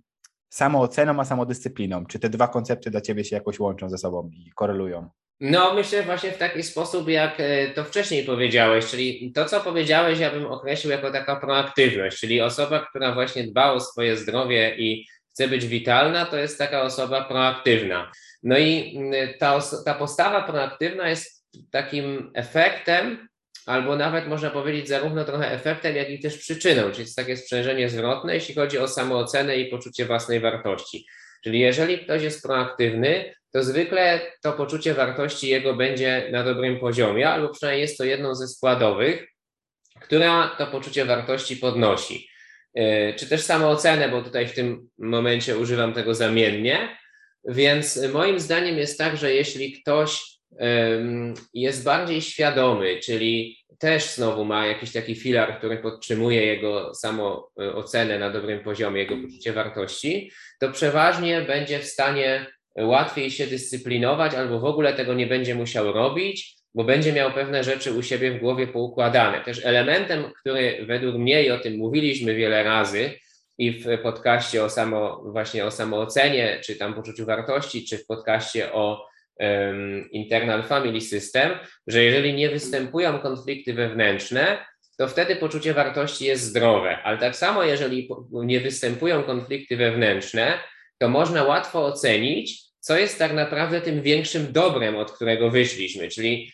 [0.49, 2.05] samooceną a samodyscypliną?
[2.05, 5.09] Czy te dwa koncepty dla Ciebie się jakoś łączą ze sobą i korelują?
[5.39, 10.19] No, myślę właśnie w taki sposób, jak e, to wcześniej powiedziałeś, czyli to, co powiedziałeś,
[10.19, 15.05] ja bym określił jako taka proaktywność, czyli osoba, która właśnie dba o swoje zdrowie i
[15.39, 18.11] chce być witalna, to jest taka osoba proaktywna.
[18.43, 23.27] No i mm, ta, ta postawa proaktywna jest takim efektem,
[23.65, 27.89] albo nawet można powiedzieć zarówno trochę efektem, jak i też przyczyną, czyli jest takie sprzężenie
[27.89, 31.05] zwrotne, jeśli chodzi o samoocenę i poczucie własnej wartości.
[31.43, 37.29] Czyli jeżeli ktoś jest proaktywny, to zwykle to poczucie wartości jego będzie na dobrym poziomie,
[37.29, 39.27] albo przynajmniej jest to jedną ze składowych,
[40.01, 42.29] która to poczucie wartości podnosi.
[42.79, 46.97] E, czy też samoocenę, bo tutaj w tym momencie używam tego zamiennie.
[47.47, 50.39] Więc moim zdaniem jest tak, że jeśli ktoś
[51.53, 58.29] jest bardziej świadomy, czyli też znowu ma jakiś taki filar, który podtrzymuje jego samoocenę na
[58.29, 62.45] dobrym poziomie, jego poczucie wartości, to przeważnie będzie w stanie
[62.77, 67.63] łatwiej się dyscyplinować albo w ogóle tego nie będzie musiał robić, bo będzie miał pewne
[67.63, 69.41] rzeczy u siebie w głowie poukładane.
[69.41, 73.11] Też elementem, który według mnie, i o tym mówiliśmy wiele razy,
[73.57, 78.73] i w podcaście o samo, właśnie o samoocenie, czy tam poczuciu wartości, czy w podcaście
[78.73, 79.07] o
[80.11, 81.51] internal family system,
[81.87, 84.65] że jeżeli nie występują konflikty wewnętrzne,
[84.97, 86.97] to wtedy poczucie wartości jest zdrowe.
[87.03, 90.59] Ale tak samo, jeżeli nie występują konflikty wewnętrzne,
[90.97, 96.07] to można łatwo ocenić, co jest tak naprawdę tym większym dobrem, od którego wyszliśmy.
[96.07, 96.51] Czyli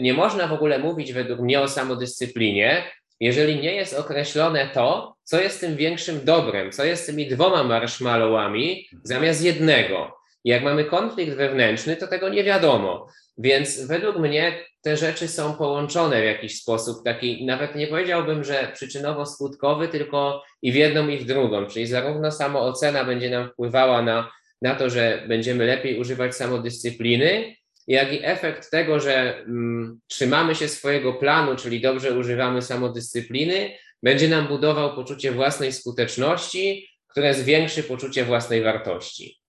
[0.00, 2.84] nie można w ogóle mówić według mnie o samodyscyplinie,
[3.20, 8.88] jeżeli nie jest określone to, co jest tym większym dobrem, co jest tymi dwoma marshmallowami
[9.02, 10.16] zamiast jednego.
[10.44, 13.06] Jak mamy konflikt wewnętrzny, to tego nie wiadomo.
[13.38, 18.72] Więc według mnie te rzeczy są połączone w jakiś sposób, taki nawet nie powiedziałbym, że
[18.74, 21.66] przyczynowo-skutkowy, tylko i w jedną, i w drugą.
[21.66, 24.30] Czyli zarówno samoocena będzie nam wpływała na,
[24.62, 27.54] na to, że będziemy lepiej używać samodyscypliny,
[27.86, 33.70] jak i efekt tego, że mm, trzymamy się swojego planu, czyli dobrze używamy samodyscypliny,
[34.02, 39.40] będzie nam budował poczucie własnej skuteczności, które zwiększy poczucie własnej wartości.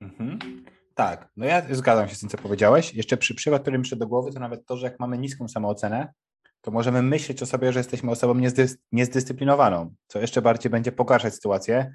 [0.00, 0.38] Mhm.
[0.94, 2.94] Tak, no ja zgadzam się z tym, co powiedziałeś.
[2.94, 5.48] Jeszcze przy przykład, który mi przyszedł do głowy, to nawet to, że jak mamy niską
[5.48, 6.12] samoocenę,
[6.60, 11.34] to możemy myśleć o sobie, że jesteśmy osobą niezdys niezdyscyplinowaną, co jeszcze bardziej będzie pogarszać
[11.34, 11.92] sytuację,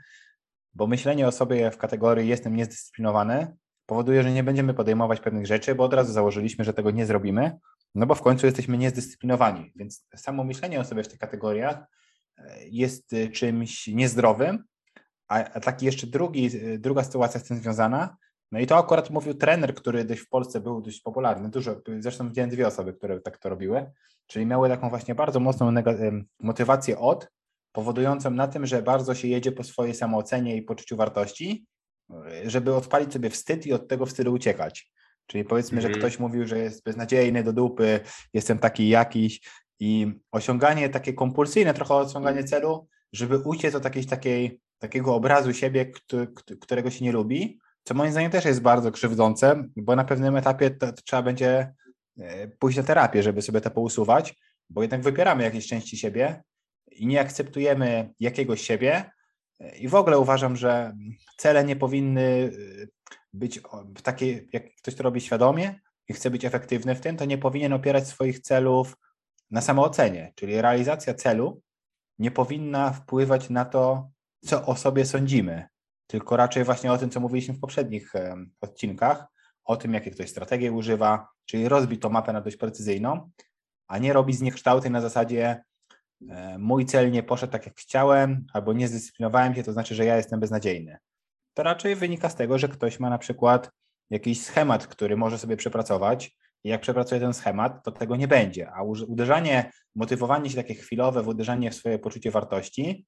[0.74, 3.56] bo myślenie o sobie w kategorii jestem niezdyscyplinowany
[3.86, 7.60] powoduje, że nie będziemy podejmować pewnych rzeczy, bo od razu założyliśmy, że tego nie zrobimy,
[7.96, 9.72] no bo w końcu jesteśmy niezdyscyplinowani.
[9.76, 11.78] Więc samo myślenie o sobie w tych kategoriach
[12.38, 14.64] e, jest e, czymś niezdrowym,
[15.28, 18.18] a, a taki jeszcze drugi, druga sytuacja z tym związana,
[18.52, 21.50] no i to akurat mówił trener, który dość w Polsce był dość popularny.
[21.50, 23.92] Dużo, zresztą widziałem dwie osoby, które tak to robiły,
[24.28, 25.74] czyli miały taką właśnie bardzo mocną
[26.40, 27.32] motywację od,
[27.72, 31.66] powodującą na tym, że bardzo się jedzie po swojej samoocenie i poczuciu wartości,
[32.46, 34.92] żeby odpalić sobie wstyd i od tego wstydu uciekać.
[35.28, 36.02] Czyli powiedzmy, że mhm.
[36.02, 38.00] ktoś mówił, że jest beznadziejny do dupy,
[38.34, 39.42] jestem taki jakiś
[39.80, 45.92] i osiąganie takie kompulsyjne, trochę osiąganie celu, żeby uciec od jakiejś takiej, takiego obrazu siebie,
[46.62, 50.72] którego się nie lubi, co moim zdaniem też jest bardzo krzywdzące, bo na pewnym etapie
[50.72, 51.74] to, to trzeba będzie
[52.20, 54.36] e, pójść na terapię, żeby sobie to pousuwać,
[54.70, 56.44] bo jednak wypieramy jakieś części siebie
[56.92, 59.12] i nie akceptujemy jakiegoś siebie.
[59.60, 60.96] E, I w ogóle uważam, że
[61.38, 62.52] cele nie powinny
[62.82, 62.88] e,
[63.34, 63.62] być
[64.04, 67.74] takie, jak ktoś to robi świadomie i chce być efektywny w tym, to nie powinien
[67.74, 68.98] opierać swoich celów
[69.52, 71.62] na samoocenie, czyli realizacja celu
[72.20, 74.10] nie powinna wpływać na to,
[74.46, 75.68] co o sobie sądzimy,
[76.08, 78.14] tylko raczej właśnie o tym, co mówiliśmy w poprzednich
[78.62, 79.26] odcinkach,
[79.64, 83.30] o tym, jakie ktoś strategie używa, czyli rozbić tą mapę na dość precyzyjną,
[83.88, 85.64] a nie robić zniekształty na zasadzie e,
[86.60, 90.18] mój cel nie poszedł tak, jak chciałem, albo nie zdyscyplinowałem się, to znaczy, że ja
[90.18, 90.98] jestem beznadziejny.
[91.54, 93.72] To raczej wynika z tego, że ktoś ma na przykład
[94.10, 96.38] jakiś schemat, który może sobie przepracować.
[96.64, 101.24] I jak przepracuje ten schemat, to tego nie będzie, a uderzanie, motywowanie się takie chwilowe
[101.24, 103.06] w uderzanie w swoje poczucie wartości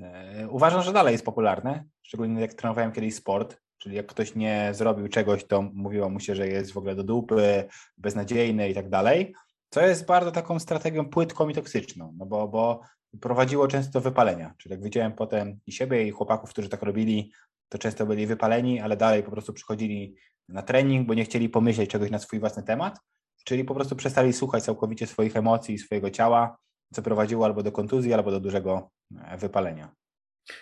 [0.00, 4.70] E, uważam, że dalej jest popularne, szczególnie jak trenowałem kiedyś sport, czyli jak ktoś nie
[4.72, 7.64] zrobił czegoś, to mówiło mu się, że jest w ogóle do dupy,
[7.98, 9.34] beznadziejny i tak dalej,
[9.72, 12.80] co jest bardzo taką strategią płytką i toksyczną, no bo, bo
[13.20, 17.32] prowadziło często do wypalenia, czyli jak widziałem potem i siebie i chłopaków, którzy tak robili,
[17.68, 20.16] to często byli wypaleni, ale dalej po prostu przychodzili
[20.48, 22.98] na trening, bo nie chcieli pomyśleć czegoś na swój własny temat,
[23.44, 26.56] czyli po prostu przestali słuchać całkowicie swoich emocji, swojego ciała,
[26.94, 28.90] co prowadziło albo do kontuzji, albo do dużego
[29.24, 29.92] e, wypalenia.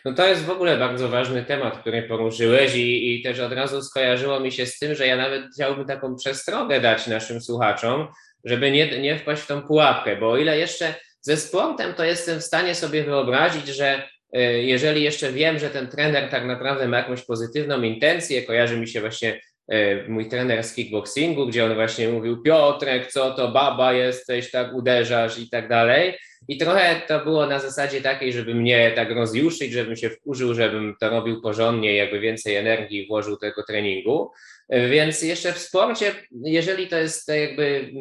[0.04, 3.82] No to jest w ogóle bardzo ważny temat, który poruszyłeś i, i też od razu
[3.82, 8.08] skojarzyło mi się z tym, że ja nawet chciałbym taką przestrogę dać naszym słuchaczom,
[8.44, 12.40] żeby nie, nie wpaść w tą pułapkę, bo o ile jeszcze ze sportem, to jestem
[12.40, 16.96] w stanie sobie wyobrazić, że e, jeżeli jeszcze wiem, że ten trener tak naprawdę ma
[16.96, 22.08] jakąś pozytywną intencję, kojarzy mi się właśnie e, mój trener z kickboxingu, gdzie on właśnie
[22.08, 26.18] mówił, Piotrek, co to baba jesteś, tak uderzasz i tak dalej.
[26.48, 30.94] I trochę to było na zasadzie takiej, żeby mnie tak rozjuszyć, żebym się wkurzył, żebym
[31.00, 34.30] to robił porządnie, jakby więcej energii włożył do tego treningu.
[34.90, 36.14] Więc jeszcze w sporcie,
[36.44, 37.92] jeżeli to jest jakby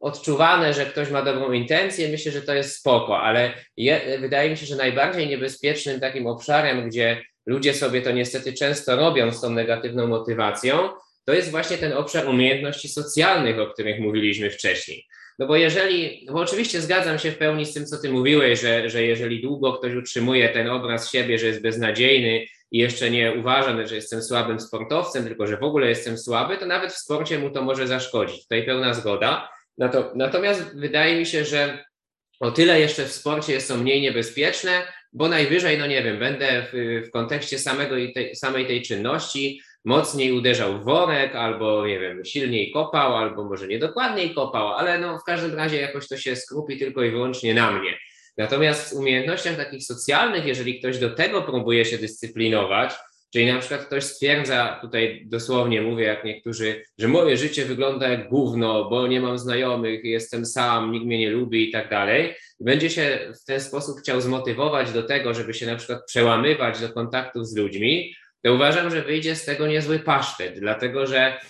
[0.00, 4.56] odczuwane, że ktoś ma dobrą intencję, myślę, że to jest spoko, ale je, wydaje mi
[4.56, 9.50] się, że najbardziej niebezpiecznym takim obszarem, gdzie ludzie sobie to niestety często robią z tą
[9.50, 10.88] negatywną motywacją,
[11.24, 15.05] to jest właśnie ten obszar umiejętności socjalnych, o których mówiliśmy wcześniej.
[15.38, 18.90] No bo jeżeli, bo oczywiście zgadzam się w pełni z tym, co ty mówiłeś, że,
[18.90, 23.86] że jeżeli długo ktoś utrzymuje ten obraz siebie, że jest beznadziejny i jeszcze nie uważa,
[23.86, 27.50] że jestem słabym sportowcem, tylko że w ogóle jestem słaby, to nawet w sporcie mu
[27.50, 28.42] to może zaszkodzić.
[28.42, 29.48] Tutaj pełna zgoda.
[30.14, 31.84] Natomiast wydaje mi się, że
[32.40, 34.82] o tyle jeszcze w sporcie jest to mniej niebezpieczne,
[35.12, 40.32] bo najwyżej, no nie wiem, będę w, w kontekście samego tej, samej tej czynności mocniej
[40.32, 45.24] uderzał w worek, albo nie wiem, silniej kopał, albo może niedokładniej kopał, ale no w
[45.24, 47.98] każdym razie jakoś to się skrupi tylko i wyłącznie na mnie.
[48.36, 52.94] Natomiast w umiejętnościach takich socjalnych, jeżeli ktoś do tego próbuje się dyscyplinować,
[53.32, 58.28] czyli na przykład ktoś stwierdza, tutaj dosłownie mówię jak niektórzy, że moje życie wygląda jak
[58.28, 62.90] gówno, bo nie mam znajomych, jestem sam, nikt mnie nie lubi i tak dalej, będzie
[62.90, 67.46] się w ten sposób chciał zmotywować do tego, żeby się na przykład przełamywać do kontaktów
[67.46, 68.14] z ludźmi,
[68.46, 71.40] to uważam, że wyjdzie z tego niezły pasztet, dlatego że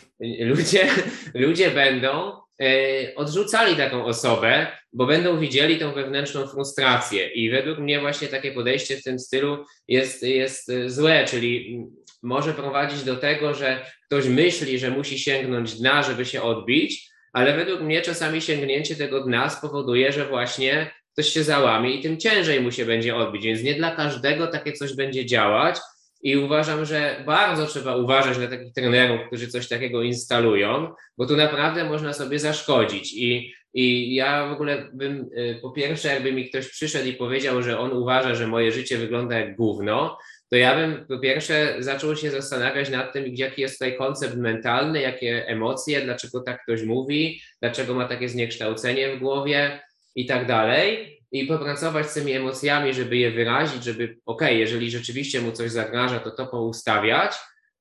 [0.41, 0.89] ludzie,
[1.47, 2.33] ludzie będą
[2.63, 7.29] e, odrzucali taką osobę, bo będą widzieli tą wewnętrzną frustrację.
[7.29, 11.85] I według mnie właśnie takie podejście w tym stylu jest, jest złe, czyli
[12.23, 17.57] może prowadzić do tego, że ktoś myśli, że musi sięgnąć dna, żeby się odbić, ale
[17.57, 22.61] według mnie czasami sięgnięcie tego dna spowoduje, że właśnie ktoś się załamie i tym ciężej
[22.61, 23.45] mu się będzie odbić.
[23.45, 25.77] Więc nie dla każdego takie coś będzie działać,
[26.23, 31.37] i uważam, że bardzo trzeba uważać na takich trenerów, którzy coś takiego instalują, bo tu
[31.37, 33.15] naprawdę można sobie zaszkodzić.
[33.15, 37.63] I, i ja w ogóle bym, y, po pierwsze, jakby mi ktoś przyszedł i powiedział,
[37.63, 40.19] że on uważa, że moje życie wygląda jak gówno,
[40.51, 45.01] to ja bym po pierwsze zaczął się zastanawiać nad tym, jaki jest tutaj koncept mentalny,
[45.01, 49.81] jakie emocje, dlaczego tak ktoś mówi, dlaczego ma takie zniekształcenie w głowie
[50.15, 55.41] i tak dalej i popracować z tymi emocjami, żeby je wyrazić, żeby, ok, jeżeli rzeczywiście
[55.41, 57.33] mu coś zagraża, to to poustawiać,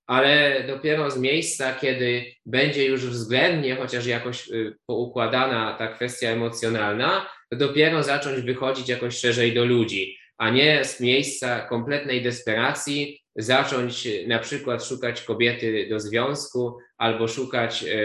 [0.07, 7.29] ale dopiero z miejsca, kiedy będzie już względnie chociaż jakoś y, poukładana ta kwestia emocjonalna,
[7.49, 10.17] to dopiero zacząć wychodzić jakoś szerzej do ludzi.
[10.37, 17.83] a nie z miejsca kompletnej desperacji zacząć na przykład szukać kobiety do związku albo szukać
[17.83, 17.97] e,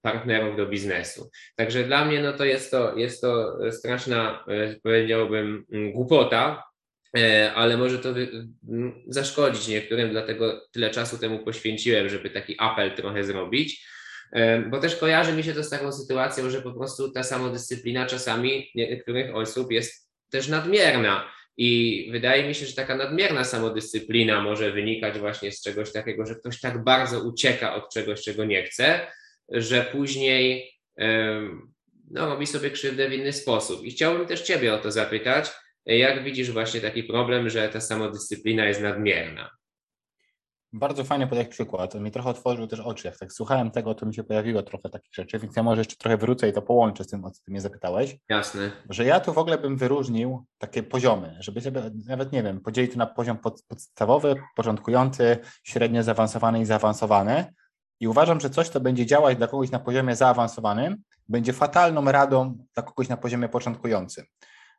[0.00, 1.30] partnerów do biznesu.
[1.56, 5.64] Także dla mnie no to jest to, jest to straszna, e, powiedziałbym,
[5.94, 6.64] głupota,
[7.18, 8.14] e, ale może to
[9.06, 13.88] zaszkodzić niektórym, dlatego tyle czasu temu poświęciłem, żeby taki apel trochę zrobić.
[14.70, 18.70] Bo też kojarzy mi się to z taką sytuacją, że po prostu ta samodyscyplina czasami
[18.74, 21.24] niektórych osób jest też nadmierna
[21.58, 26.34] i wydaje mi się, że taka nadmierna samodyscyplina może wynikać właśnie z czegoś takiego, że
[26.34, 29.06] ktoś tak bardzo ucieka od czegoś, czego nie chce,
[29.48, 30.72] że później
[32.10, 33.84] no, robi sobie krzywdę w inny sposób.
[33.84, 35.50] I chciałbym też Ciebie o to zapytać,
[35.86, 39.57] jak widzisz właśnie taki problem, że ta samodyscyplina jest nadmierna?
[40.72, 41.94] Bardzo fajnie podać przykład.
[41.94, 43.08] On mi trochę otworzył też oczy.
[43.08, 45.96] Jak tak słuchałem tego, to mi się pojawiło trochę takich rzeczy, więc ja może jeszcze
[45.96, 48.16] trochę wrócę i to połączę z tym, o co ty mnie zapytałeś.
[48.28, 48.70] Jasne.
[48.90, 52.92] Że ja tu w ogóle bym wyróżnił takie poziomy, żeby sobie nawet, nie wiem, podzielić
[52.92, 57.44] to na poziom pod, podstawowy, początkujący, średnio zaawansowany i zaawansowany.
[58.00, 60.96] I uważam, że coś, co będzie działać dla kogoś na poziomie zaawansowanym,
[61.28, 64.24] będzie fatalną radą dla kogoś na poziomie początkującym.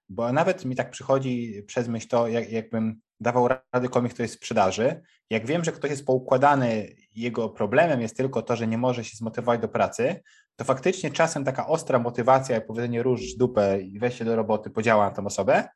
[0.09, 4.35] Bo nawet mi tak przychodzi przez myśl to, jak, jakbym dawał rady komuś, kto jest
[4.35, 5.01] w sprzedaży.
[5.29, 9.17] Jak wiem, że ktoś jest poukładany, jego problemem jest tylko to, że nie może się
[9.17, 10.21] zmotywować do pracy,
[10.55, 14.69] to faktycznie czasem taka ostra motywacja, jak powiedzenie róż dupę i weź się do roboty,
[14.69, 15.67] podziała na tą osobę,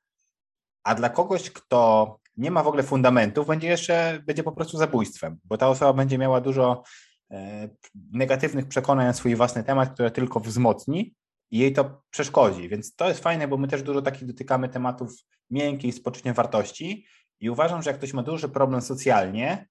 [0.83, 5.39] a dla kogoś, kto nie ma w ogóle fundamentów, będzie jeszcze, będzie po prostu zabójstwem,
[5.43, 6.83] bo ta osoba będzie miała dużo
[7.31, 7.69] e,
[8.11, 11.15] negatywnych przekonań na swój własny temat, które tylko wzmocni
[11.51, 12.69] i jej to przeszkodzi.
[12.69, 15.13] Więc to jest fajne, bo my też dużo takich dotykamy tematów
[15.49, 17.05] miękkich z poczuciem wartości
[17.43, 19.67] i uważam, że jak ktoś ma duży problem socjalnie,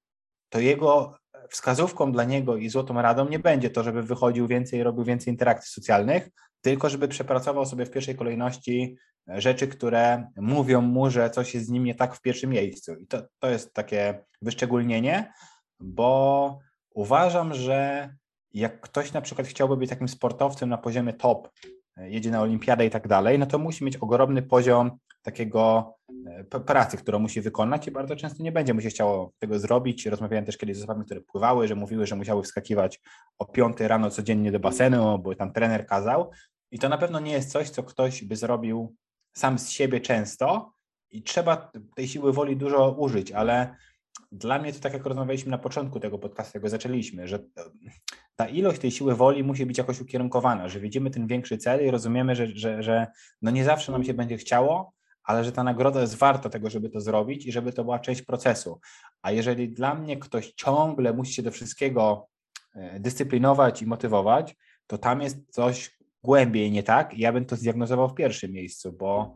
[0.48, 1.14] to jego
[1.50, 5.72] wskazówką dla niego i złotą radą nie będzie to, żeby wychodził więcej robił więcej interakcji
[5.72, 6.28] socjalnych,
[6.60, 8.96] tylko żeby przepracował sobie w pierwszej kolejności
[9.26, 12.94] rzeczy, które mówią mu, że coś jest z nim nie tak w pierwszym miejscu.
[12.94, 15.32] I to, to jest takie wyszczególnienie,
[15.80, 16.58] bo
[16.94, 18.08] uważam, że
[18.54, 21.48] jak ktoś na przykład chciałby być takim sportowcem na poziomie top,
[21.96, 25.94] jedzie na olimpiadę i tak dalej, no to musi mieć ogromny poziom takiego
[26.26, 30.06] e, pracy, którą musi wykonać i bardzo często nie będzie mu się chciało tego zrobić.
[30.06, 33.00] Rozmawiałem też kiedyś z osobami, które pływały, że mówiły, że musiały wskakiwać
[33.38, 36.30] o 5 rano codziennie do basenu, bo tam trener kazał
[36.70, 38.94] i to na pewno nie jest coś, co ktoś by zrobił
[39.36, 40.72] sam z siebie często
[41.10, 43.76] i trzeba tej siły woli dużo użyć, ale
[44.32, 47.38] dla mnie to tak jak rozmawialiśmy na początku tego podcastu, jak zaczęliśmy, że
[48.36, 51.90] ta ilość tej siły woli musi być jakoś ukierunkowana, że widzimy ten większy cel i
[51.90, 53.06] rozumiemy, że, że, że
[53.42, 54.92] no nie zawsze nam się będzie chciało,
[55.24, 58.22] ale że ta nagroda jest warta tego, żeby to zrobić i żeby to była część
[58.22, 58.80] procesu.
[59.22, 62.28] A jeżeli dla mnie ktoś ciągle musi się do wszystkiego
[62.74, 64.56] e, dyscyplinować i motywować,
[64.86, 69.34] to tam jest coś głębiej nie tak ja bym to zdiagnozował w pierwszym miejscu, bo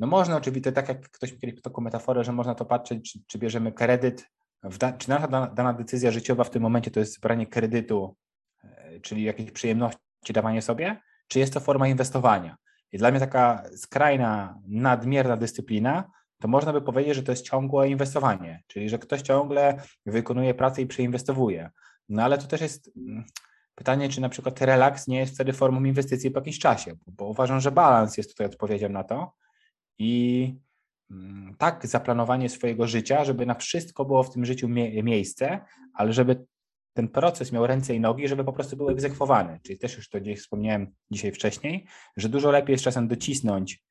[0.00, 3.18] no można oczywiście, tak jak ktoś mi kiedyś taką metaforę, że można to patrzeć, czy,
[3.26, 4.30] czy bierzemy kredyt,
[4.78, 8.16] da, czy nasza dana, dana, decyzja życiowa w tym momencie to jest branie kredytu,
[8.64, 12.56] e, czyli jakiejś przyjemności, dawanie sobie, czy jest to forma inwestowania.
[12.92, 16.10] I dla mnie taka skrajna, nadmierna dyscyplina,
[16.40, 20.82] to można by powiedzieć, że to jest ciągłe inwestowanie, czyli że ktoś ciągle wykonuje pracę
[20.82, 21.70] i przeinwestowuje.
[22.08, 23.24] No ale to też jest mm,
[23.74, 27.60] pytanie, czy na przykład relaks nie jest wtedy formą inwestycji po jakimś czasie, bo, uważam,
[27.60, 29.32] że balans jest tutaj odpowiedzią na to
[29.98, 30.54] i
[31.10, 35.60] mm, tak zaplanowanie swojego życia, żeby na wszystko było w tym życiu mie miejsce,
[35.94, 36.46] ale żeby
[36.98, 39.60] ten proces miał ręce i nogi, żeby po prostu był egzekwowany.
[39.62, 41.86] Czyli też już to gdzieś wspomniałem dzisiaj wcześniej,
[42.16, 43.84] że dużo lepiej jest czasem docisnąć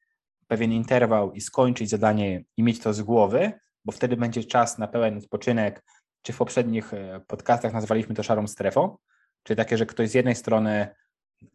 [0.48, 3.52] pewien interwał i skończyć zadanie i mieć to z głowy,
[3.86, 5.84] bo wtedy będzie czas na pełen odpoczynek,
[6.22, 8.98] czy w poprzednich e, podcastach nazwaliśmy to szarą strefą,
[9.44, 10.88] czyli takie, że ktoś z jednej strony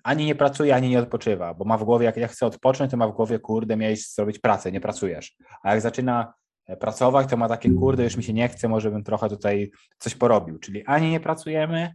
[0.02, 2.96] ani nie pracuje, ani nie odpoczywa, bo ma w głowie, jak ja chcę odpocząć, to
[2.96, 5.36] ma w głowie, kurde, miałeś zrobić pracę, nie pracujesz.
[5.62, 6.34] A jak zaczyna
[6.80, 10.14] pracować, to ma takie, kurde, już mi się nie chce, może bym trochę tutaj coś
[10.14, 10.58] porobił.
[10.58, 11.94] Czyli ani nie pracujemy,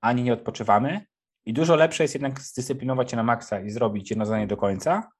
[0.00, 1.00] ani nie odpoczywamy
[1.46, 5.10] i dużo lepsze jest jednak zdyscyplinować się na maksa i zrobić jedno zadanie do końca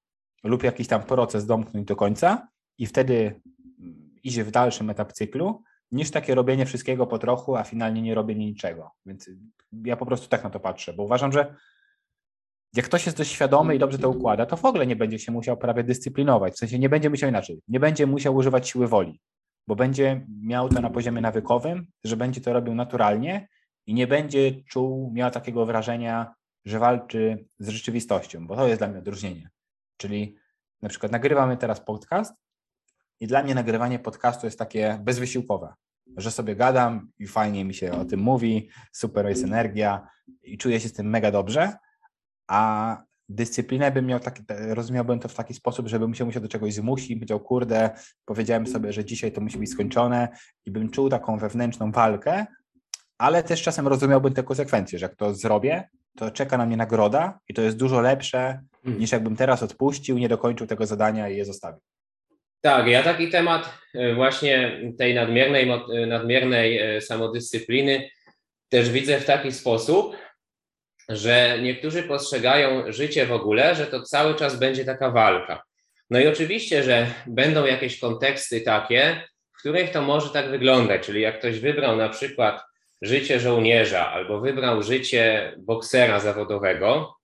[0.44, 2.48] lub jakiś tam proces domknąć do końca
[2.78, 3.40] i wtedy
[3.80, 5.62] mm, idzie w dalszym etap cyklu,
[5.92, 8.90] niż takie robienie wszystkiego po trochu, a finalnie nie robienie niczego.
[9.06, 9.30] Więc
[9.84, 11.54] ja po prostu tak na to patrzę, bo uważam, że
[12.74, 15.32] jak ktoś jest dość świadomy i dobrze to układa, to w ogóle nie będzie się
[15.32, 16.54] musiał prawie dyscyplinować.
[16.54, 17.62] W sensie nie będzie musiał inaczej.
[17.68, 19.20] Nie będzie musiał używać siły woli,
[19.66, 23.48] bo będzie miał to na poziomie nawykowym, że będzie to robił naturalnie
[23.86, 28.88] i nie będzie czuł, miał takiego wrażenia, że walczy z rzeczywistością, bo to jest dla
[28.88, 29.50] mnie odróżnienie.
[29.96, 30.36] Czyli
[30.82, 32.34] na przykład nagrywamy teraz podcast
[33.20, 35.74] i dla mnie nagrywanie podcastu jest takie bezwysiłkowe,
[36.16, 40.08] że sobie gadam i fajnie mi się o tym mówi, super jest energia
[40.42, 41.72] i czuję się z tym mega dobrze,
[42.50, 42.96] a
[43.28, 47.14] dyscyplinę bym miał taki, rozumiałbym to w taki sposób, żeby musiał się do czegoś zmusić,
[47.14, 47.90] powiedział, kurde,
[48.24, 50.28] powiedziałem sobie, że dzisiaj to musi być skończone
[50.66, 52.46] i bym czuł taką wewnętrzną walkę,
[53.18, 57.38] ale też czasem rozumiałbym te konsekwencje, że jak to zrobię, to czeka na mnie nagroda
[57.48, 59.00] i to jest dużo lepsze hmm.
[59.00, 61.80] niż jakbym teraz odpuścił, nie dokończył tego zadania i je zostawił.
[62.60, 68.10] Tak, ja taki temat e, właśnie tej nadmiernej, e, nadmiernej e, samodyscypliny
[68.68, 70.16] też widzę w taki sposób,
[71.10, 75.62] że niektórzy postrzegają życie w ogóle, że to cały czas będzie taka walka.
[76.10, 79.22] No i oczywiście, że będą jakieś konteksty takie,
[79.56, 82.62] w których to może tak wyglądać, czyli jak ktoś wybrał na przykład
[83.02, 87.14] życie żołnierza albo wybrał życie boksera zawodowego,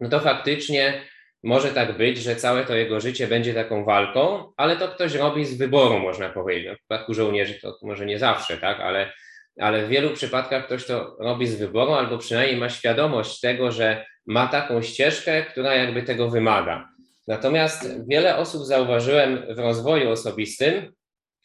[0.00, 1.02] no to faktycznie
[1.42, 5.44] może tak być, że całe to jego życie będzie taką walką, ale to ktoś robi
[5.44, 6.72] z wyboru, można powiedzieć.
[6.72, 9.12] W przypadku żołnierzy to może nie zawsze, tak, ale,
[9.60, 14.06] ale w wielu przypadkach ktoś to robi z wyboru, albo przynajmniej ma świadomość tego, że
[14.26, 16.88] ma taką ścieżkę, która jakby tego wymaga.
[17.28, 20.92] Natomiast wiele osób zauważyłem w rozwoju osobistym,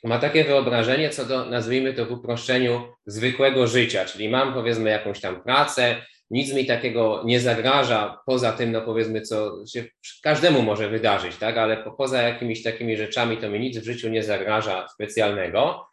[0.04, 5.22] ma takie wyobrażenie co do, nazwijmy to w uproszczeniu, zwykłego życia, czyli mam powiedzmy jakąś
[5.22, 5.96] tam pracę,
[6.32, 9.86] nic mi takiego nie zagraża, poza tym, no powiedzmy, co się
[10.24, 14.10] każdemu może wydarzyć, tak, ale po, poza jakimiś takimi rzeczami to mi nic w życiu
[14.10, 15.88] nie zagraża specjalnego,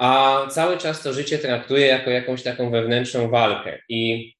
[0.00, 4.32] a cały czas to życie traktuję jako jakąś taką wewnętrzną walkę i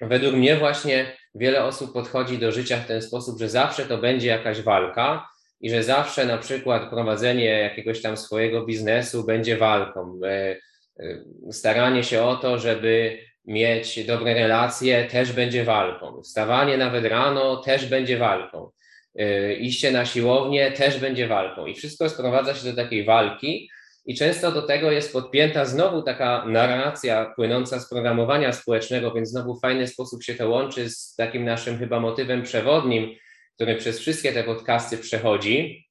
[0.00, 4.28] według mnie właśnie wiele osób podchodzi do życia w ten sposób, że zawsze to będzie
[4.28, 5.28] jakaś walka,
[5.60, 10.20] i że zawsze na przykład prowadzenie jakiegoś tam swojego biznesu będzie walką.
[10.24, 10.56] E,
[11.00, 16.22] e, staranie się o to, żeby mieć dobre relacje, też będzie walką.
[16.22, 18.70] Wstawanie nawet rano też będzie walką.
[19.18, 21.66] E, iście na siłownię też będzie walką.
[21.66, 23.70] I wszystko sprowadza się do takiej walki,
[24.08, 29.54] i często do tego jest podpięta znowu taka narracja płynąca z programowania społecznego, więc znowu
[29.54, 33.14] w fajny sposób się to łączy z takim naszym chyba motywem przewodnim,
[33.54, 35.86] który przez wszystkie te podcasty przechodzi,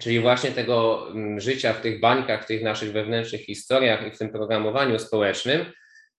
[0.00, 4.18] czyli właśnie tego mm, życia w tych bańkach, w tych naszych wewnętrznych historiach i w
[4.18, 5.64] tym programowaniu społecznym,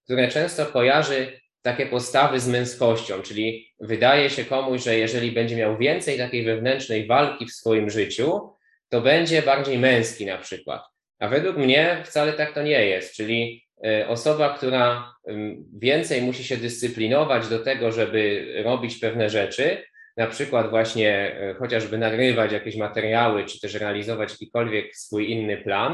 [0.03, 5.77] które często kojarzy takie postawy z męskością, czyli wydaje się komuś, że jeżeli będzie miał
[5.77, 8.49] więcej takiej wewnętrznej walki w swoim życiu,
[8.89, 10.92] to będzie bardziej męski na przykład.
[11.23, 15.13] A według mnie wcale tak to nie jest, czyli e, osoba, która
[15.79, 19.83] więcej musi się dyscyplinować do tego, żeby robić pewne rzeczy,
[20.17, 25.93] na przykład właśnie e, chociażby nagrywać jakieś materiały, czy też realizować jakikolwiek swój inny plan,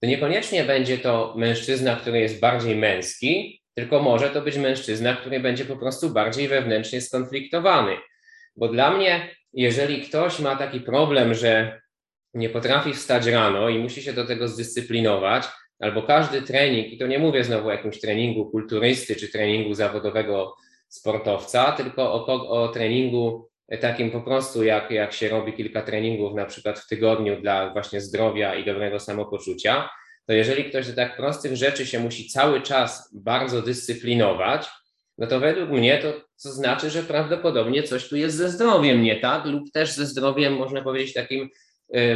[0.00, 5.40] to niekoniecznie będzie to mężczyzna, który jest bardziej męski, tylko może to być mężczyzna, który
[5.40, 7.96] będzie po prostu bardziej wewnętrznie skonfliktowany.
[8.56, 11.83] Bo dla mnie, jeżeli ktoś ma taki problem, że
[12.34, 15.44] nie potrafi wstać rano i musi się do tego zdyscyplinować,
[15.78, 20.54] albo każdy trening, i to nie mówię znowu o jakimś treningu kulturysty czy treningu zawodowego
[20.88, 23.48] sportowca, tylko o, o treningu
[23.80, 28.00] takim po prostu, jak, jak się robi kilka treningów na przykład w tygodniu dla właśnie
[28.00, 29.88] zdrowia i dobrego samopoczucia,
[30.26, 34.68] to jeżeli ktoś do tak prostych rzeczy się musi cały czas bardzo dyscyplinować,
[35.18, 36.12] no to według mnie to,
[36.42, 40.54] to znaczy, że prawdopodobnie coś tu jest ze zdrowiem nie tak, lub też ze zdrowiem,
[40.54, 41.50] można powiedzieć, takim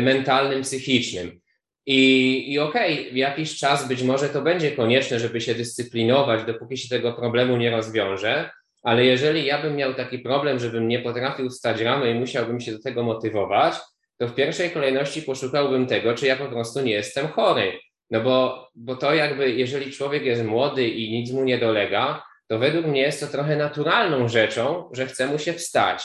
[0.00, 1.40] mentalnym, psychicznym.
[1.86, 6.76] I, i okej, okay, jakiś czas być może to będzie konieczne, żeby się dyscyplinować, dopóki
[6.76, 8.50] się tego problemu nie rozwiąże,
[8.82, 12.72] ale jeżeli ja bym miał taki problem, żebym nie potrafił stać rano i musiałbym się
[12.72, 13.74] do tego motywować,
[14.18, 17.72] to w pierwszej kolejności poszukałbym tego, czy ja po prostu nie jestem chory.
[18.10, 22.58] No bo, bo to jakby, jeżeli człowiek jest młody i nic mu nie dolega, to
[22.58, 26.04] według mnie jest to trochę naturalną rzeczą, że chce mu się wstać.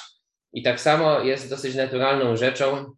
[0.53, 2.91] I tak samo jest dosyć naturalną rzeczą,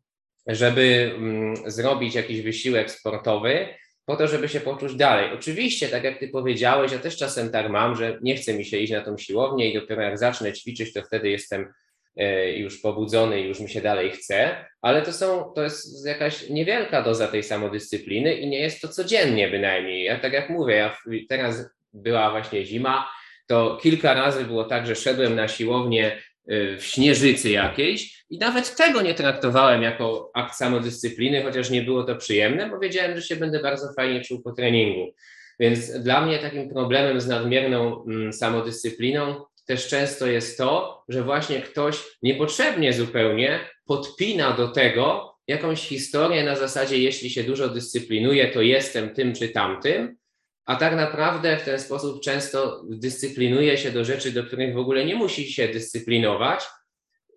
[0.47, 3.67] żeby mm, zrobić jakiś wysiłek sportowy,
[4.05, 5.33] po to, żeby się poczuć dalej.
[5.33, 8.77] Oczywiście, tak jak ty powiedziałeś, ja też czasem tak mam, że nie chce mi się
[8.77, 11.73] iść na tą siłownię i dopiero jak zacznę ćwiczyć, to wtedy jestem
[12.17, 17.01] e, już pobudzony już mi się dalej chce, ale to są, to jest jakaś niewielka
[17.01, 20.03] doza tej samodyscypliny i nie jest to codziennie bynajmniej.
[20.03, 20.97] Ja tak jak mówię, ja
[21.29, 23.09] teraz była właśnie zima,
[23.47, 29.01] to kilka razy było tak, że szedłem na siłownię w śnieżycy jakiejś i nawet tego
[29.01, 33.59] nie traktowałem jako akt samodyscypliny, chociaż nie było to przyjemne, bo wiedziałem, że się będę
[33.59, 35.13] bardzo fajnie czuł po treningu.
[35.59, 41.61] Więc dla mnie takim problemem z nadmierną mm, samodyscypliną też często jest to, że właśnie
[41.61, 48.61] ktoś niepotrzebnie zupełnie podpina do tego jakąś historię na zasadzie, jeśli się dużo dyscyplinuje, to
[48.61, 50.17] jestem tym czy tamtym,
[50.65, 55.05] a tak naprawdę w ten sposób często dyscyplinuje się do rzeczy, do których w ogóle
[55.05, 56.65] nie musi się dyscyplinować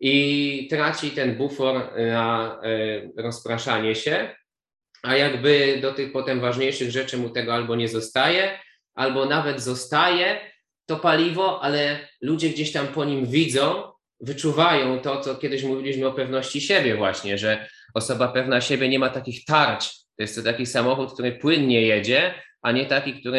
[0.01, 4.35] i traci ten bufor na e, rozpraszanie się,
[5.03, 8.59] a jakby do tych potem ważniejszych rzeczy mu tego albo nie zostaje,
[8.95, 10.41] albo nawet zostaje
[10.87, 13.83] to paliwo, ale ludzie gdzieś tam po nim widzą,
[14.21, 19.11] wyczuwają to, co kiedyś mówiliśmy o pewności siebie właśnie, że osoba pewna siebie nie ma
[19.11, 19.91] takich tarć.
[20.17, 23.39] To jest to taki samochód, który płynnie jedzie, a nie taki, który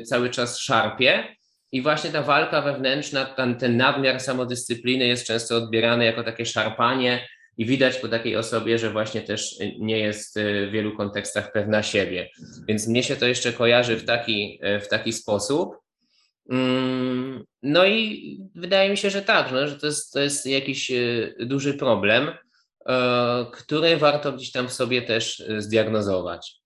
[0.00, 1.36] y, cały czas szarpie.
[1.72, 7.28] I właśnie ta walka wewnętrzna, ten, ten nadmiar samodyscypliny jest często odbierany jako takie szarpanie
[7.56, 12.30] i widać po takiej osobie, że właśnie też nie jest w wielu kontekstach pewna siebie.
[12.68, 15.76] Więc mnie się to jeszcze kojarzy w taki, w taki sposób.
[16.50, 20.92] Mm, no i wydaje mi się, że tak, no, że to jest, to jest jakiś
[21.40, 22.30] duży problem,
[23.52, 26.63] który warto gdzieś tam w sobie też zdiagnozować.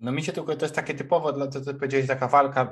[0.00, 2.70] No mi się tylko, to jest takie typowo, dla to, co powiedziałeś, taka walka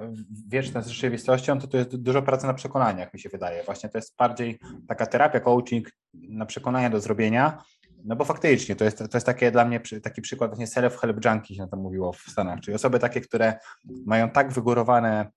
[0.49, 3.65] wieczna z rzeczywistością, to to jest dużo pracy na przekonaniach, mi się wydaje.
[3.65, 4.59] Właśnie to jest bardziej
[4.89, 7.63] taka terapia, coaching na przekonania do zrobienia,
[8.05, 11.55] no bo faktycznie to jest, to jest takie dla mnie taki przykład właśnie self-help junkie
[11.55, 13.59] się to mówiło w Stanach, czyli osoby takie, które
[14.07, 15.31] mają tak wygórowane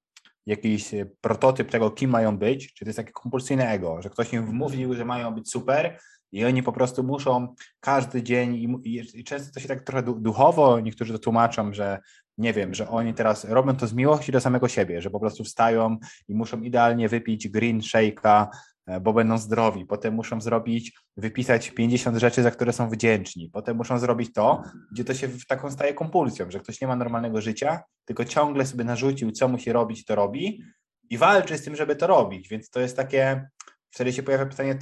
[0.46, 4.46] jakiś prototyp tego, kim mają być, czy to jest takie kompulsyjne ego, że ktoś im
[4.46, 6.00] wmówił, że mają być super
[6.32, 10.80] i oni po prostu muszą każdy dzień i, i często to się tak trochę duchowo,
[10.80, 12.00] niektórzy to tłumaczą, że
[12.38, 15.44] nie wiem, że oni teraz robią to z miłości do samego siebie, że po prostu
[15.44, 18.48] wstają i muszą idealnie wypić green shake'a
[18.90, 23.78] E, bo będą zdrowi, potem muszą zrobić, wypisać 50 rzeczy, za które są wdzięczni, potem
[23.78, 27.42] muszą zrobić to, gdzie to się w taką staje kompulsją, że ktoś nie ma normalnego
[27.42, 30.64] życia, tylko ciągle sobie narzucił, co musi robić, to robi
[31.10, 33.50] i walczy z tym, żeby to robić, więc to jest takie,
[33.90, 34.78] wtedy się pojawia pytanie,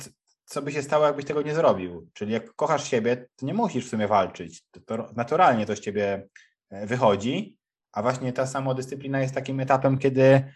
[0.47, 3.85] co by się stało, jakbyś tego nie zrobił, czyli jak kochasz siebie, to nie musisz
[3.85, 6.27] w sumie walczyć, to, to naturalnie to z ciebie
[6.69, 7.57] e, wychodzi,
[7.91, 10.53] a właśnie ta samodyscyplina jest takim etapem, kiedy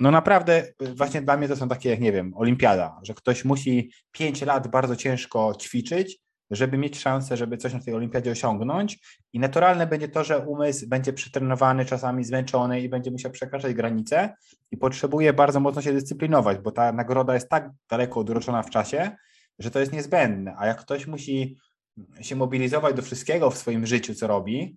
[0.00, 4.42] no naprawdę właśnie dla mnie to są takie, nie wiem, olimpiada, że ktoś musi 5
[4.42, 6.18] lat bardzo ciężko ćwiczyć,
[6.50, 8.98] żeby mieć szansę, żeby coś na tej olimpiadzie osiągnąć.
[9.32, 14.34] I naturalne będzie to, że umysł będzie przetrenowany, czasami zmęczony i będzie musiał przekraczać granice.
[14.70, 19.10] I potrzebuje bardzo mocno się dyscyplinować, bo ta nagroda jest tak daleko odroczona w czasie,
[19.58, 21.56] że to jest niezbędne, a jak ktoś musi
[22.20, 24.76] się mobilizować do wszystkiego w swoim życiu, co robi,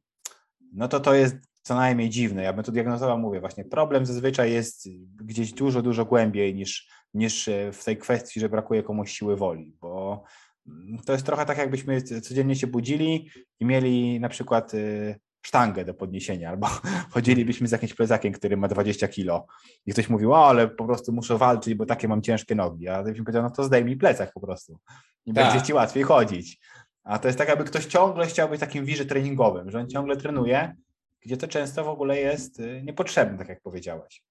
[0.74, 2.44] no to to jest co najmniej dziwne.
[2.44, 7.50] Ja bym to diagnozował, mówię, właśnie problem zazwyczaj jest gdzieś dużo, dużo głębiej niż, niż
[7.74, 10.24] w tej kwestii, że brakuje komuś siły woli, bo
[11.06, 15.94] to jest trochę tak, jakbyśmy codziennie się budzili i mieli na przykład e, sztangę do
[15.94, 16.68] podniesienia, albo
[17.14, 19.48] chodzilibyśmy z jakimś plecakiem, który ma 20 kilo
[19.86, 22.92] i ktoś mówił, o, ale po prostu muszę walczyć, bo takie mam ciężkie nogi, a
[22.92, 24.80] ja bym powiedział, no to zdejmij plecak po prostu
[25.26, 25.46] i tak.
[25.46, 26.60] będzie ci łatwiej chodzić.
[27.04, 30.18] A to jest tak, jakby ktoś ciągle chciał być takim wirze treningowym, że on ciągle
[30.18, 30.76] trenuje,
[31.22, 34.24] gdzie to często w ogóle jest y, niepotrzebne, tak jak powiedziałeś.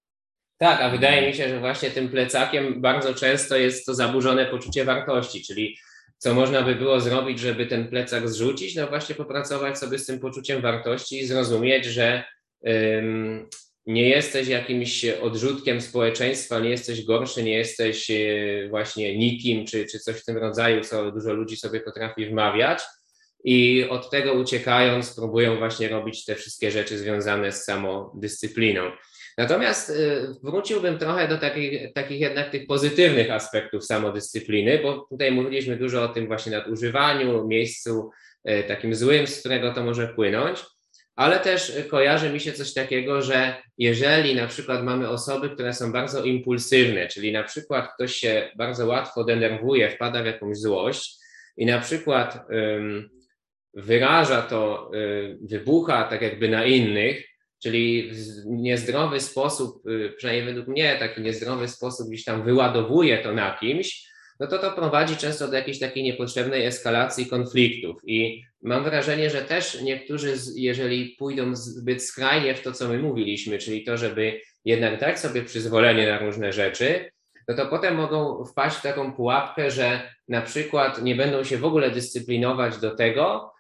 [0.59, 4.85] Tak, a wydaje mi się, że właśnie tym plecakiem bardzo często jest to zaburzone poczucie
[4.85, 5.77] wartości, czyli
[6.19, 8.75] co można by było zrobić, żeby ten plecak zrzucić?
[8.75, 12.25] No właśnie popracować sobie z tym poczuciem wartości i zrozumieć, że
[12.69, 13.49] ym,
[13.87, 19.99] nie jesteś jakimś odrzutkiem społeczeństwa, nie jesteś gorszy, nie jesteś yy, właśnie nikim, czy, czy
[19.99, 22.83] coś w tym rodzaju, co dużo ludzi sobie potrafi wmawiać,
[23.45, 28.91] i od tego uciekając próbują właśnie robić te wszystkie rzeczy związane z samodyscypliną.
[29.39, 35.77] Natomiast y, wróciłbym trochę do takich, takich jednak tych pozytywnych aspektów samodyscypliny, bo tutaj mówiliśmy
[35.77, 38.11] dużo o tym właśnie nadużywaniu, miejscu
[38.51, 40.65] y, takim złym, z którego to może płynąć,
[41.17, 45.93] ale też kojarzy mi się coś takiego, że jeżeli na przykład mamy osoby, które są
[45.93, 51.19] bardzo impulsywne, czyli na przykład ktoś się bardzo łatwo denerwuje, wpada w jakąś złość
[51.57, 52.47] i na przykład
[53.75, 57.29] wyraża to, y, wybucha tak jakby na innych,
[57.63, 63.33] czyli w niezdrowy sposób, y, przynajmniej według mnie, taki niezdrowy sposób gdzieś tam wyładowuje to
[63.33, 64.09] na kimś,
[64.41, 68.01] no to to prowadzi często do jakiejś takiej niepotrzebnej eskalacji konfliktów.
[68.07, 73.59] I mam wrażenie, że też niektórzy, jeżeli pójdą zbyt skrajnie w to, co my mówiliśmy,
[73.59, 77.11] czyli to, żeby jednak dać sobie przyzwolenie na różne rzeczy,
[77.49, 81.65] no to potem mogą wpaść w taką pułapkę, że na przykład nie będą się w
[81.65, 83.53] ogóle dyscyplinować do tego,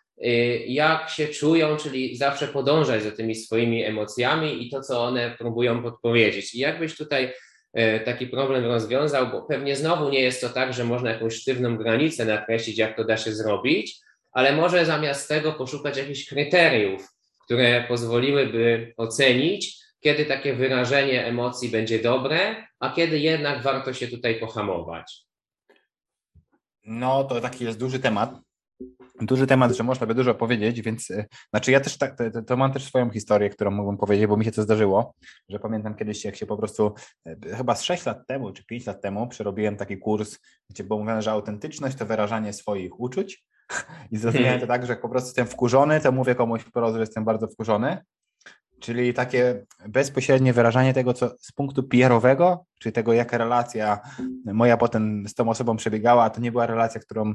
[0.66, 5.82] jak się czują, czyli zawsze podążać za tymi swoimi emocjami i to, co one próbują
[5.82, 6.54] podpowiedzieć.
[6.54, 7.32] I jakbyś tutaj
[7.78, 11.76] y, taki problem rozwiązał, bo pewnie znowu nie jest to tak, że można jakąś sztywną
[11.76, 14.00] granicę nakreślić, jak to da się zrobić,
[14.32, 17.08] ale może zamiast tego poszukać jakichś kryteriów,
[17.44, 24.40] które pozwoliłyby ocenić, kiedy takie wyrażenie emocji będzie dobre, a kiedy jednak warto się tutaj
[24.40, 25.24] pohamować.
[26.84, 28.47] No, to taki jest duży temat
[29.20, 32.56] duży temat, że można by dużo powiedzieć, więc e, znaczy ja też tak, to, to,
[32.56, 35.14] mam też swoją historię, którą mogłem powiedzieć, bo mi się to zdarzyło,
[35.48, 36.94] że pamiętam kiedyś, jak się po prostu
[37.26, 40.38] e, chyba z 6 lat temu czy 5 lat temu przerobiłem taki kurs,
[40.70, 43.44] gdzie było mówione, że autentyczność to wyrażanie swoich uczuć.
[44.12, 47.00] I zrozumiałem to tak, że jak po prostu jestem wkurzony, to mówię komuś wprost, że
[47.00, 47.98] jestem bardzo wkurzony
[48.80, 54.00] Czyli takie bezpośrednie wyrażanie tego, co z punktu PR-owego, czyli tego, jaka relacja
[54.44, 57.34] moja potem z tą osobą przebiegała, a to nie była relacja, którą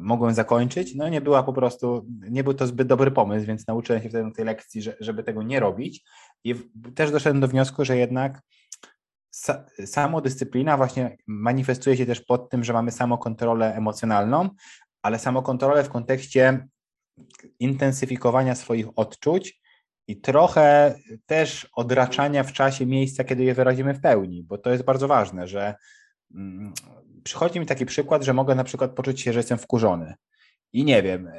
[0.00, 0.94] mogłem zakończyć.
[0.94, 4.32] No nie była po prostu, nie był to zbyt dobry pomysł, więc nauczyłem się wtedy
[4.32, 6.04] tej lekcji, że, żeby tego nie robić.
[6.44, 6.54] I
[6.94, 8.42] też doszedłem do wniosku, że jednak
[9.84, 14.48] samodyscyplina właśnie manifestuje się też pod tym, że mamy samokontrolę emocjonalną,
[15.02, 16.68] ale samokontrolę w kontekście
[17.60, 19.57] intensyfikowania swoich odczuć
[20.08, 20.94] i trochę
[21.26, 25.48] też odraczania w czasie miejsca, kiedy je wyrazimy w pełni, bo to jest bardzo ważne,
[25.48, 25.74] że
[26.34, 26.72] mm,
[27.24, 30.14] przychodzi mi taki przykład, że mogę na przykład poczuć się, że jestem wkurzony.
[30.72, 31.32] I nie wiem, e,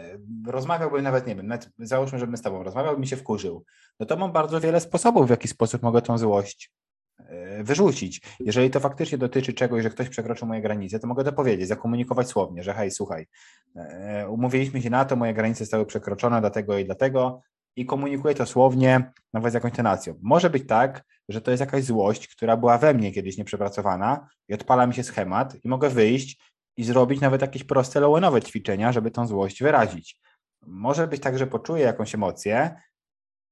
[0.47, 3.65] rozmawiałbym nawet, nie wiem, nawet załóżmy, żebym z tobą rozmawiał, mi się wkurzył.
[3.99, 6.71] No to mam bardzo wiele sposobów, w jaki sposób mogę tą złość
[7.19, 8.21] e, wyrzucić.
[8.39, 12.27] Jeżeli to faktycznie dotyczy czegoś, że ktoś przekroczył moje granice, to mogę to powiedzieć, zakomunikować
[12.27, 13.27] słownie, że hej, słuchaj,
[13.75, 17.41] e, umówiliśmy się na to, moje granice zostały przekroczone dlatego i dlatego,
[17.79, 20.19] i komunikuję to słownie, nawet z jakąś tonacją.
[20.21, 24.53] Może być tak, że to jest jakaś złość, która była we mnie kiedyś nieprzepracowana i
[24.53, 26.41] odpala mi się schemat i mogę wyjść
[26.77, 30.19] i zrobić nawet jakieś proste lowenowe ćwiczenia, żeby tą złość wyrazić.
[30.65, 32.81] Może być tak, że poczuję jakąś emocję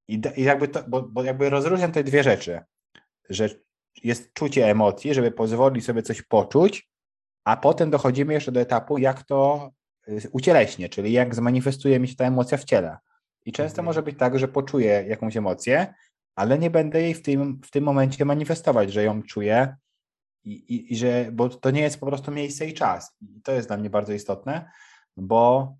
[0.08, 2.62] i, i jakby to, bo, bo jakby rozróżniam te dwie rzeczy,
[3.30, 3.50] że
[4.04, 6.90] jest czucie emocji, żeby pozwolić sobie coś poczuć,
[7.46, 9.72] a potem dochodzimy jeszcze do etapu, jak to
[10.08, 12.98] y, ucieleśnie, czyli jak zmanifestuje mi się ta emocja w ciele.
[13.48, 13.86] I często mhm.
[13.86, 15.94] może być tak, że poczuję jakąś emocję,
[16.36, 19.76] ale nie będę jej w tym, w tym momencie manifestować, że ją czuję
[20.44, 23.16] i, i, i że, bo to nie jest po prostu miejsce i czas.
[23.22, 24.72] I to jest dla mnie bardzo istotne,
[25.18, 25.76] bo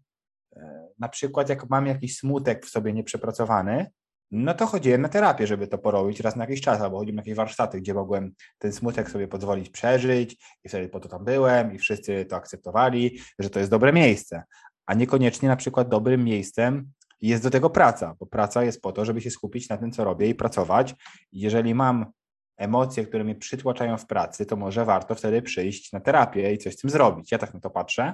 [0.56, 3.92] e, na przykład jak mam jakiś smutek w sobie nieprzepracowany,
[4.32, 7.22] no to chodziłem na terapię, żeby to porobić raz na jakiś czas, albo chodziłem na
[7.22, 11.74] jakieś warsztaty, gdzie mogłem ten smutek sobie pozwolić przeżyć i wtedy po to tam byłem
[11.74, 14.44] i wszyscy to akceptowali, że to jest dobre miejsce,
[14.86, 16.92] a niekoniecznie na przykład dobrym miejscem
[17.22, 20.04] jest do tego praca, bo praca jest po to, żeby się skupić na tym, co
[20.04, 20.96] robię i pracować.
[21.32, 22.06] Jeżeli mam
[22.58, 26.74] emocje, które mnie przytłaczają w pracy, to może warto wtedy przyjść na terapię i coś
[26.74, 27.32] z tym zrobić.
[27.32, 28.14] Ja tak na to patrzę.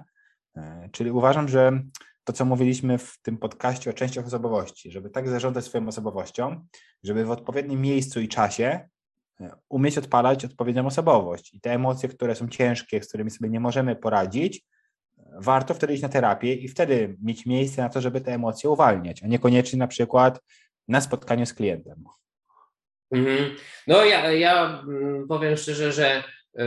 [0.56, 1.82] E, czyli uważam, że
[2.24, 6.66] to, co mówiliśmy w tym podcaście o częściach osobowości, żeby tak zarządzać swoją osobowością,
[7.04, 8.90] żeby w odpowiednim miejscu i czasie
[9.42, 11.54] e, umieć odpalać odpowiednią osobowość.
[11.54, 14.66] I te emocje, które są ciężkie, z którymi sobie nie możemy poradzić,
[15.40, 19.24] warto wtedy iść na terapię i wtedy mieć miejsce na to, żeby te emocje uwalniać,
[19.24, 20.40] a niekoniecznie na przykład
[20.88, 22.04] na spotkaniu z klientem.
[23.12, 23.56] Mhm.
[23.88, 26.24] No ja, ja mm, powiem szczerze, że
[26.60, 26.62] y,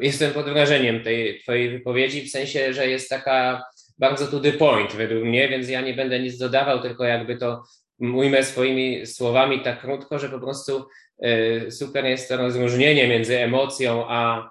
[0.00, 3.64] jestem pod wrażeniem tej twojej wypowiedzi, w sensie, że jest taka
[3.98, 7.62] bardzo to the point według mnie, więc ja nie będę nic dodawał, tylko jakby to
[8.00, 10.86] ujmę swoimi słowami tak krótko, że po prostu
[11.24, 14.50] y, super jest to rozróżnienie między emocją a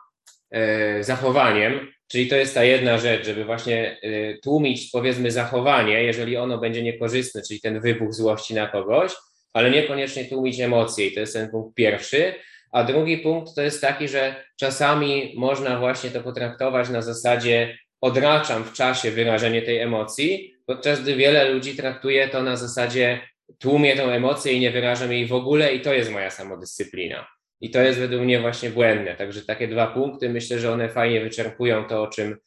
[0.99, 6.38] y, zachowaniem, Czyli to jest ta jedna rzecz, żeby właśnie y, tłumić powiedzmy zachowanie, jeżeli
[6.38, 9.12] ono będzie niekorzystne, czyli ten wybuch złości na kogoś,
[9.53, 12.34] ale niekoniecznie tłumić emocje i to jest ten punkt pierwszy.
[12.72, 18.64] A drugi punkt to jest taki, że czasami można właśnie to potraktować na zasadzie odraczam
[18.64, 23.22] w czasie wyrażenie tej emocji, podczas gdy wiele ludzi traktuje to na zasadzie
[23.59, 27.28] tłumię tę emocję i nie wyrażam jej w ogóle i to jest moja samodyscyplina.
[27.62, 29.16] I to jest według mnie właśnie błędne.
[29.16, 32.38] Także takie dwa punkty, myślę, że one fajnie wyczerpują to, o czym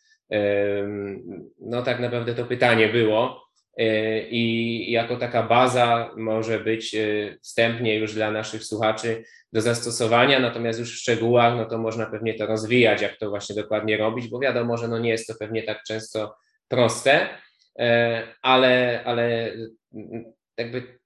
[1.60, 3.44] no tak naprawdę to pytanie było.
[3.78, 10.38] E, I jako taka baza może być e, wstępnie już dla naszych słuchaczy do zastosowania,
[10.38, 14.28] natomiast już w szczegółach, no to można pewnie to rozwijać, jak to właśnie dokładnie robić,
[14.28, 16.34] bo wiadomo, że no nie jest to pewnie tak często
[16.68, 17.28] proste,
[17.78, 19.52] e, ale, ale
[20.56, 20.98] jakby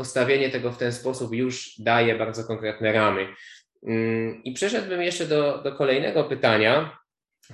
[0.00, 3.26] postawienie tego w ten sposób już daje bardzo konkretne ramy.
[3.86, 6.98] Mm, I przeszedłbym jeszcze do, do kolejnego pytania,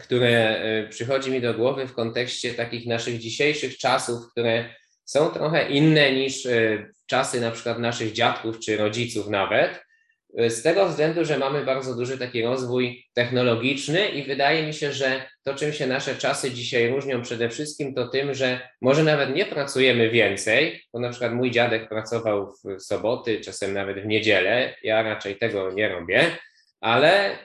[0.01, 4.75] które e, przychodzi mi do głowy w kontekście takich naszych dzisiejszych czasów, które
[5.05, 9.86] są trochę inne niż e, czasy na przykład naszych dziadków czy rodziców nawet.
[10.37, 15.29] Z tego względu, że mamy bardzo duży taki rozwój technologiczny i wydaje mi się, że
[15.43, 19.45] to, czym się nasze czasy dzisiaj różnią przede wszystkim, to tym, że może nawet nie
[19.45, 25.03] pracujemy więcej, bo na przykład mój dziadek pracował w soboty, czasem nawet w niedzielę, ja
[25.03, 26.31] raczej tego nie robię,
[26.81, 27.39] ale y,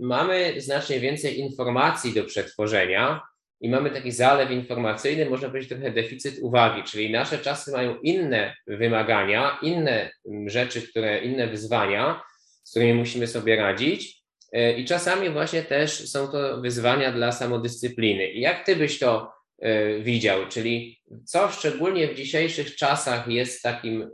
[0.00, 3.20] mamy znacznie więcej informacji do przetworzenia
[3.60, 8.54] i mamy taki zalew informacyjny, można powiedzieć trochę deficyt uwagi, czyli nasze czasy mają inne
[8.66, 12.22] wymagania, inne mm, rzeczy, które, inne wyzwania,
[12.64, 14.22] z którymi musimy sobie radzić.
[14.52, 18.30] E, I czasami właśnie też są to wyzwania dla samodyscypliny.
[18.30, 20.48] I jak ty byś to e, widział?
[20.48, 24.06] Czyli co szczególnie w dzisiejszych czasach jest takim e,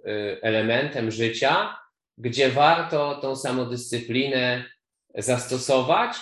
[0.42, 1.76] elementem życia,
[2.18, 4.64] gdzie warto tą samodyscyplinę
[5.14, 6.16] zastosować,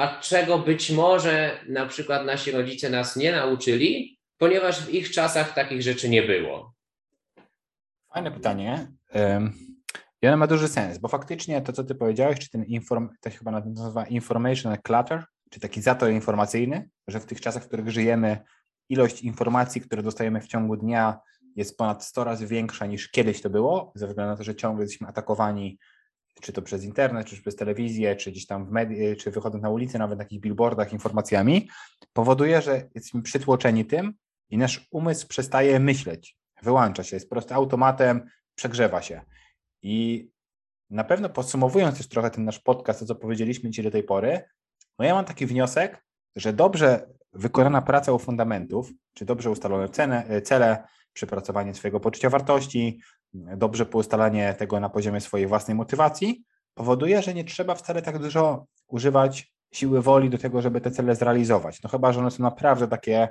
[0.00, 5.54] a czego być może na przykład nasi rodzice nas nie nauczyli, ponieważ w ich czasach
[5.54, 6.74] takich rzeczy nie było?
[8.12, 8.92] Fajne pytanie.
[10.22, 13.30] I ona ma duży sens, bo faktycznie to, co ty powiedziałeś, czy ten inform, to
[13.30, 17.90] się chyba nazywa information clutter, czy taki zator informacyjny, że w tych czasach, w których
[17.90, 18.38] żyjemy,
[18.88, 21.20] ilość informacji, które dostajemy w ciągu dnia
[21.56, 24.84] jest ponad 100 razy większa niż kiedyś to było, ze względu na to, że ciągle
[24.84, 25.78] jesteśmy atakowani
[26.40, 29.70] czy to przez internet, czy przez telewizję, czy gdzieś tam w medii, czy wychodząc na
[29.70, 31.68] ulicę, nawet na jakichś billboardach informacjami,
[32.12, 34.12] powoduje, że jesteśmy przytłoczeni tym
[34.50, 39.20] i nasz umysł przestaje myśleć, wyłącza się, jest po prostu automatem, przegrzewa się.
[39.82, 40.28] I
[40.90, 44.42] na pewno podsumowując też trochę ten nasz podcast, to co powiedzieliśmy Ci do tej pory,
[44.98, 46.04] no ja mam taki wniosek,
[46.36, 53.00] że dobrze wykonana praca u fundamentów, czy dobrze ustalone cele, cele przepracowanie swojego poczucia wartości,
[53.34, 58.66] dobrze poustalanie tego na poziomie swojej własnej motywacji, powoduje, że nie trzeba wcale tak dużo
[58.88, 61.82] używać siły woli do tego, żeby te cele zrealizować.
[61.82, 63.28] No chyba, że one są naprawdę takie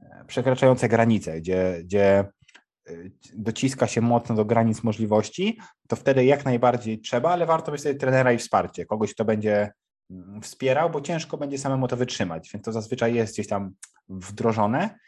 [0.00, 2.92] e, przekraczające granice, gdzie, gdzie e,
[3.34, 7.94] dociska się mocno do granic możliwości, to wtedy jak najbardziej trzeba, ale warto mieć sobie
[7.94, 9.72] trenera i wsparcie, kogoś, kto będzie
[10.10, 13.74] mm, wspierał, bo ciężko będzie samemu to wytrzymać, więc to zazwyczaj jest gdzieś tam
[14.08, 14.98] wdrożone,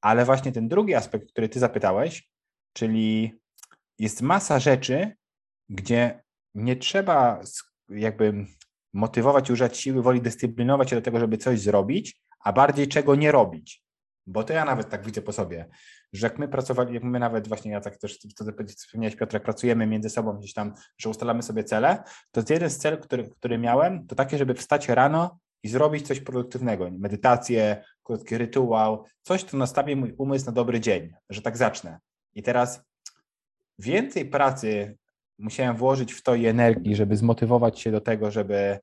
[0.00, 2.30] ale właśnie ten drugi aspekt, który ty zapytałeś,
[2.72, 3.38] czyli
[3.98, 5.12] jest masa rzeczy,
[5.68, 6.22] gdzie
[6.54, 7.40] nie trzeba
[7.88, 8.46] jakby
[8.92, 13.32] motywować, używać siły woli, dyscyplinować się do tego, żeby coś zrobić, a bardziej czego nie
[13.32, 13.84] robić.
[14.26, 15.68] Bo to ja nawet tak widzę po sobie,
[16.12, 18.44] że jak my pracowali, jak my nawet właśnie, ja tak też, to
[18.76, 22.78] wspomniałeś Piotr, jak pracujemy między sobą gdzieś tam, że ustalamy sobie cele, to jeden z
[22.78, 28.38] celów, który, który miałem, to takie, żeby wstać rano i zrobić coś produktywnego, medytację, krótki
[28.38, 31.98] rytuał, coś, co nastawi mój umysł na dobry dzień, że tak zacznę.
[32.34, 32.82] I teraz
[33.78, 34.96] więcej pracy
[35.38, 38.78] musiałem włożyć w to i energii, żeby zmotywować się do tego, żeby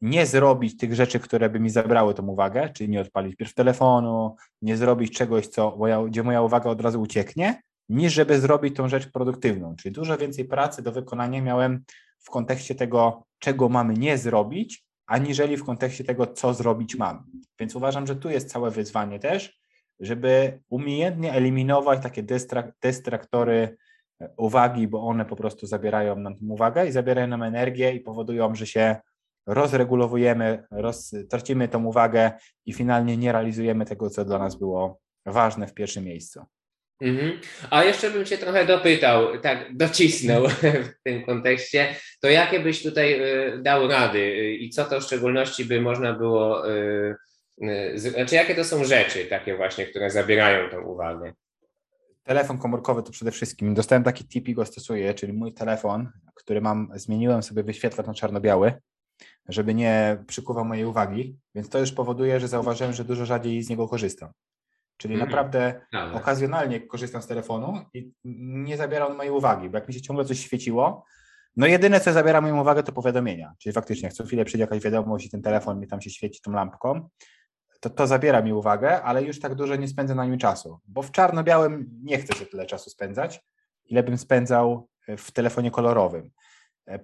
[0.00, 4.36] nie zrobić tych rzeczy, które by mi zabrały tą uwagę, czyli nie odpalić pierw telefonu,
[4.62, 8.88] nie zrobić czegoś, co moja, gdzie moja uwaga od razu ucieknie, niż żeby zrobić tą
[8.88, 9.76] rzecz produktywną.
[9.76, 11.84] Czyli dużo więcej pracy do wykonania miałem
[12.18, 17.24] w kontekście tego, czego mamy nie zrobić, aniżeli w kontekście tego, co zrobić mam.
[17.60, 19.60] Więc uważam, że tu jest całe wyzwanie też,
[20.00, 23.26] żeby umiejętnie eliminować takie dystrak
[24.36, 28.66] uwagi, bo one po prostu zabierają nam uwagę i zabierają nam energię i powodują, że
[28.66, 28.96] się
[29.46, 32.32] rozregulowujemy, roz, tracimy tą uwagę
[32.66, 36.44] i finalnie nie realizujemy tego, co dla nas było ważne w pierwszym miejscu.
[37.00, 37.40] Mhm.
[37.70, 40.48] A jeszcze bym Cię trochę dopytał, tak docisnął
[40.98, 45.04] w tym kontekście, to jakie byś tutaj y, dał rady y, i co to w
[45.04, 47.14] szczególności by można było, y,
[47.94, 51.32] znaczy jakie to są rzeczy takie właśnie, które zabierają tą uwagę?
[52.26, 53.74] Telefon komórkowy to przede wszystkim.
[53.74, 58.14] Dostałem taki tip i go stosuję, czyli mój telefon, który mam, zmieniłem sobie wyświetlacz na
[58.14, 58.72] czarno-biały,
[59.48, 63.70] żeby nie przykuwał mojej uwagi, więc to już powoduje, że zauważyłem, że dużo rzadziej z
[63.70, 64.30] niego korzystam.
[64.96, 65.26] Czyli mm.
[65.26, 68.12] naprawdę no, okazjonalnie korzystam z telefonu i
[68.64, 71.04] nie zabiera on mojej uwagi, bo jak mi się ciągle coś świeciło,
[71.56, 73.52] no jedyne, co zabiera moją uwagę, to powiadomienia.
[73.58, 76.40] Czyli faktycznie, jak co chwilę przyjdzie jakaś wiadomość i ten telefon mi tam się świeci
[76.40, 77.08] tą lampką,
[77.88, 81.02] to to zabiera mi uwagę, ale już tak dużo nie spędzę na nim czasu, bo
[81.02, 83.40] w czarno-białym nie chcę się tyle czasu spędzać,
[83.84, 86.30] ile bym spędzał w telefonie kolorowym.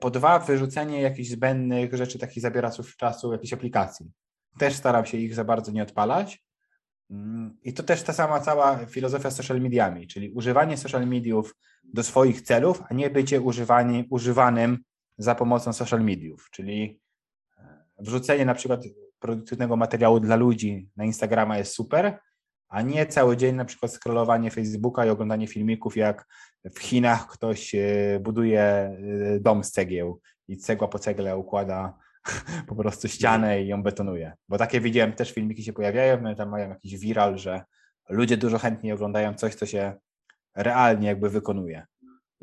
[0.00, 4.12] Po dwa, wyrzucenie jakichś zbędnych rzeczy, takich zabieraców czasu, jakichś aplikacji.
[4.58, 6.42] Też staram się ich za bardzo nie odpalać,
[7.12, 11.56] Mm, I to też ta sama cała filozofia z social mediami, czyli używanie social mediów
[11.84, 13.40] do swoich celów, a nie bycie
[14.10, 14.78] używanym
[15.18, 17.00] za pomocą social mediów, czyli
[17.58, 18.84] e, wrzucenie na przykład
[19.22, 22.18] produktywnego materiału dla ludzi na Instagrama jest super,
[22.68, 26.26] a nie cały dzień na przykład scrollowanie Facebooka i oglądanie filmików, jak
[26.64, 28.96] w Chinach ktoś e, buduje e,
[29.40, 31.98] dom z cegieł i cegła po cegle układa
[32.68, 34.32] po prostu ścianę i ją betonuje.
[34.48, 37.62] Bo takie widziałem, też filmiki się pojawiają, no tam mają jakiś viral, że
[38.08, 39.94] ludzie dużo chętniej oglądają coś, co się
[40.56, 41.86] realnie jakby wykonuje.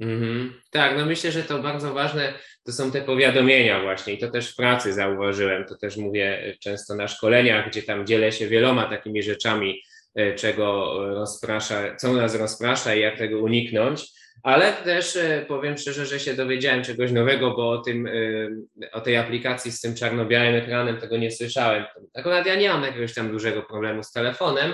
[0.02, 0.50] Mm-hmm.
[0.72, 2.34] Tak, no myślę, że to bardzo ważne
[2.64, 6.95] to są te powiadomienia właśnie i to też w pracy zauważyłem, to też mówię często
[6.95, 9.82] na szkoleniach, gdzie tam dzielę się wieloma takimi rzeczami,
[10.16, 14.06] e, czego rozprasza, co nas rozprasza i jak tego uniknąć
[14.43, 19.02] ale też e, powiem szczerze, że się dowiedziałem czegoś nowego, bo o, tym, e, o
[19.02, 21.86] tej aplikacji z tym czarno-białym ekranem tego nie słyszałem.
[22.14, 24.74] Akurat ja nie mam jakiegoś tam dużego problemu z telefonem,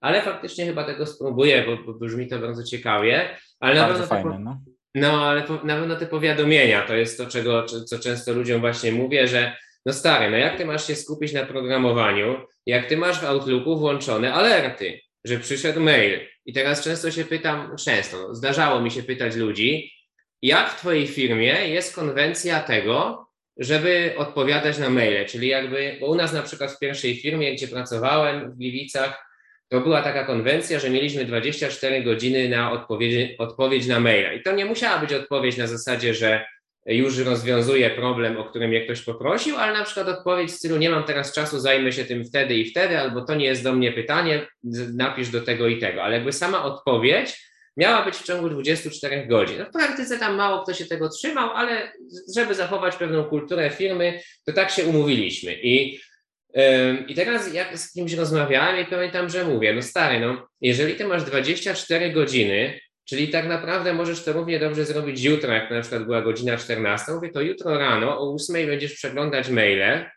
[0.00, 3.36] ale faktycznie chyba tego spróbuję, bo, bo brzmi to bardzo ciekawie.
[3.60, 4.60] Ale bardzo na fajne, te, no.
[4.94, 5.26] no.
[5.26, 9.28] ale po, na pewno te powiadomienia to jest to, czego, co często ludziom właśnie mówię,
[9.28, 12.36] że no stary, no jak ty masz się skupić na programowaniu,
[12.66, 16.20] jak ty masz w Outlooku włączone alerty, że przyszedł mail.
[16.46, 19.92] I teraz często się pytam, często, zdarzało mi się pytać ludzi,
[20.42, 23.26] jak w Twojej firmie jest konwencja tego,
[23.56, 27.68] żeby odpowiadać na maile, czyli jakby, bo u nas na przykład w pierwszej firmie, gdzie
[27.68, 29.25] pracowałem w Gliwicach,
[29.68, 34.32] to była taka konwencja, że mieliśmy 24 godziny na odpowiedź, odpowiedź na maila.
[34.32, 36.44] I to nie musiała być odpowiedź na zasadzie, że
[36.86, 40.90] już rozwiązuje problem, o którym mnie ktoś poprosił, ale na przykład odpowiedź w stylu nie
[40.90, 43.92] mam teraz czasu, zajmę się tym wtedy i wtedy, albo to nie jest do mnie
[43.92, 44.46] pytanie,
[44.94, 46.02] napisz do tego i tego.
[46.02, 47.46] Ale jakby sama odpowiedź
[47.76, 49.58] miała być w ciągu 24 godzin.
[49.58, 51.92] No w praktyce tam mało kto się tego trzymał, ale
[52.36, 55.54] żeby zachować pewną kulturę firmy, to tak się umówiliśmy.
[55.62, 56.00] I,
[57.08, 61.04] i teraz jak z kimś rozmawiałem i pamiętam, że mówię, no stary, no jeżeli ty
[61.04, 66.04] masz 24 godziny, czyli tak naprawdę możesz to równie dobrze zrobić jutro, jak na przykład
[66.04, 70.10] była godzina 14, mówię, to jutro rano o 8 będziesz przeglądać maile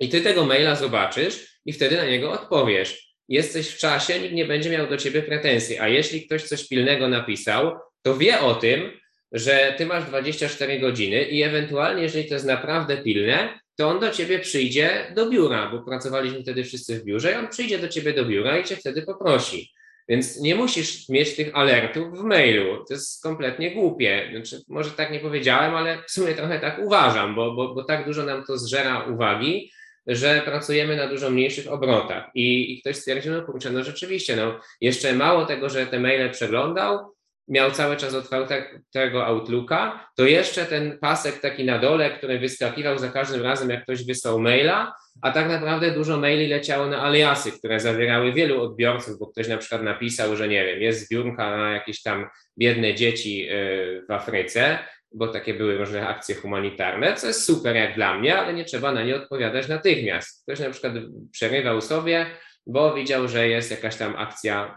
[0.00, 4.44] i ty tego maila zobaczysz i wtedy na niego odpowiesz jesteś w czasie, nikt nie
[4.44, 5.78] będzie miał do ciebie pretensji.
[5.78, 7.72] A jeśli ktoś coś pilnego napisał,
[8.02, 8.92] to wie o tym,
[9.32, 14.10] że ty masz 24 godziny i ewentualnie, jeżeli to jest naprawdę pilne, to on do
[14.10, 18.12] ciebie przyjdzie do biura, bo pracowaliśmy wtedy wszyscy w biurze i on przyjdzie do ciebie
[18.12, 19.70] do biura i cię wtedy poprosi.
[20.08, 22.84] Więc nie musisz mieć tych alertów w mailu.
[22.84, 24.30] To jest kompletnie głupie.
[24.32, 28.06] Znaczy, może tak nie powiedziałem, ale w sumie trochę tak uważam, bo, bo, bo tak
[28.06, 29.72] dużo nam to zżera uwagi,
[30.06, 32.30] że pracujemy na dużo mniejszych obrotach.
[32.34, 36.30] I, i ktoś stwierdził, no kurczę, no rzeczywiście, no jeszcze mało tego, że te maile
[36.30, 37.14] przeglądał,
[37.50, 43.08] miał cały czas otwartego Outlooka, to jeszcze ten pasek taki na dole, który wyskakiwał za
[43.08, 47.80] każdym razem, jak ktoś wysłał maila, a tak naprawdę dużo maili leciało na aliasy, które
[47.80, 52.02] zawierały wielu odbiorców, bo ktoś na przykład napisał, że nie wiem, jest zbiórka na jakieś
[52.02, 52.26] tam
[52.58, 54.78] biedne dzieci y, w Afryce
[55.14, 58.92] bo takie były różne akcje humanitarne, co jest super jak dla mnie, ale nie trzeba
[58.92, 60.42] na nie odpowiadać natychmiast.
[60.42, 60.92] Ktoś na przykład
[61.32, 62.26] przerywał sobie,
[62.66, 64.76] bo widział, że jest jakaś tam akcja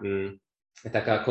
[0.89, 1.25] taka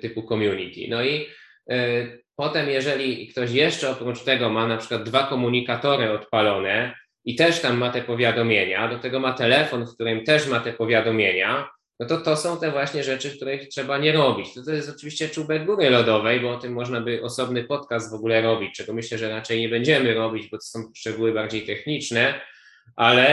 [0.00, 0.80] typu community.
[0.88, 1.26] No i
[1.72, 6.94] y, potem, jeżeli ktoś jeszcze oprócz tego ma na przykład dwa komunikatory odpalone
[7.24, 10.72] i też tam ma te powiadomienia, do tego ma telefon, w którym też ma te
[10.72, 11.68] powiadomienia,
[12.00, 14.54] no to to są te właśnie rzeczy, których trzeba nie robić.
[14.54, 18.14] To, to jest oczywiście czubek góry lodowej, bo o tym można by osobny podcast w
[18.14, 22.40] ogóle robić, czego myślę, że raczej nie będziemy robić, bo to są szczegóły bardziej techniczne,
[22.96, 23.28] ale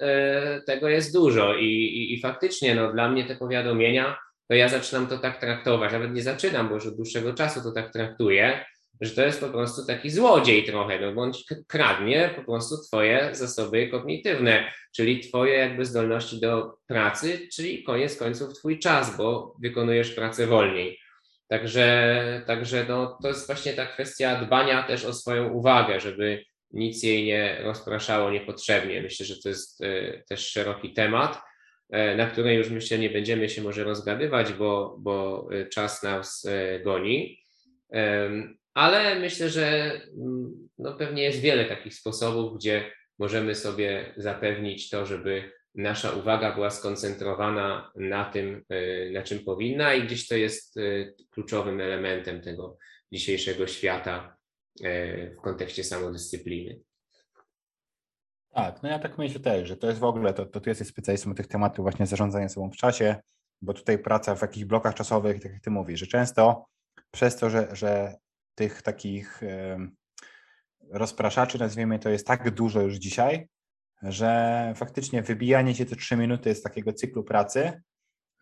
[0.00, 4.16] e, tego jest dużo i, i, i faktycznie no, dla mnie te powiadomienia,
[4.48, 7.72] to ja zaczynam to tak traktować, nawet nie zaczynam, bo już od dłuższego czasu to
[7.72, 8.64] tak traktuję,
[9.00, 13.88] że to jest po prostu taki złodziej trochę, no bądź kradnie po prostu twoje zasoby
[13.88, 20.46] kognitywne, czyli twoje jakby zdolności do pracy, czyli koniec końców twój czas, bo wykonujesz pracę
[20.46, 20.98] wolniej.
[21.48, 27.02] Także, także no, to jest właśnie ta kwestia dbania też o swoją uwagę, żeby nic
[27.02, 29.02] jej nie rozpraszało niepotrzebnie.
[29.02, 31.40] Myślę, że to jest e, też szeroki temat,
[32.16, 36.46] na który już myślę nie będziemy się może rozgadywać, bo, bo e, czas nas
[36.84, 37.38] goni
[38.74, 45.06] ale myślę, że mm, no pewnie jest wiele takich sposobów, gdzie możemy sobie zapewnić to,
[45.06, 48.64] żeby nasza uwaga była skoncentrowana na tym,
[49.12, 50.74] na czym powinna i gdzieś to jest
[51.30, 52.78] kluczowym elementem tego
[53.12, 54.36] dzisiejszego świata
[55.38, 56.80] w kontekście samodyscypliny.
[58.54, 60.88] Tak, no ja tak myślę też, że to jest w ogóle, to, to tu jesteś
[60.88, 63.16] specjalistą tych tematów właśnie zarządzania sobą w czasie,
[63.62, 66.66] bo tutaj praca w jakichś blokach czasowych, tak jak ty mówisz, że często
[67.10, 68.14] przez to, że, że
[68.54, 69.40] tych takich
[70.90, 73.48] rozpraszaczy, nazwijmy to, jest tak dużo już dzisiaj,
[74.02, 77.82] że faktycznie wybijanie się te trzy minuty z takiego cyklu pracy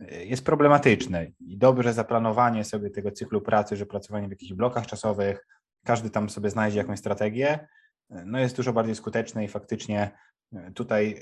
[0.00, 4.86] e, jest problematyczne i dobrze zaplanowanie sobie tego cyklu pracy, że pracowanie w jakichś blokach
[4.86, 5.46] czasowych,
[5.84, 7.68] każdy tam sobie znajdzie jakąś strategię,
[8.10, 10.10] no jest dużo bardziej skuteczne i faktycznie
[10.52, 11.20] e, tutaj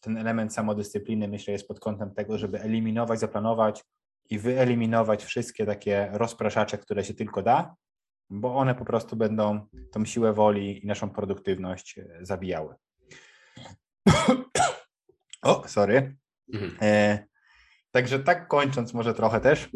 [0.00, 3.84] ten element samodyscypliny myślę jest pod kątem tego, żeby eliminować, zaplanować
[4.30, 7.74] i wyeliminować wszystkie takie rozpraszacze, które się tylko da,
[8.30, 12.74] bo one po prostu będą tą siłę woli i naszą produktywność e, zabijały.
[15.42, 16.16] o, sorry.
[16.54, 16.76] Mhm.
[16.82, 17.18] E,
[17.90, 19.70] także tak kończąc może trochę też,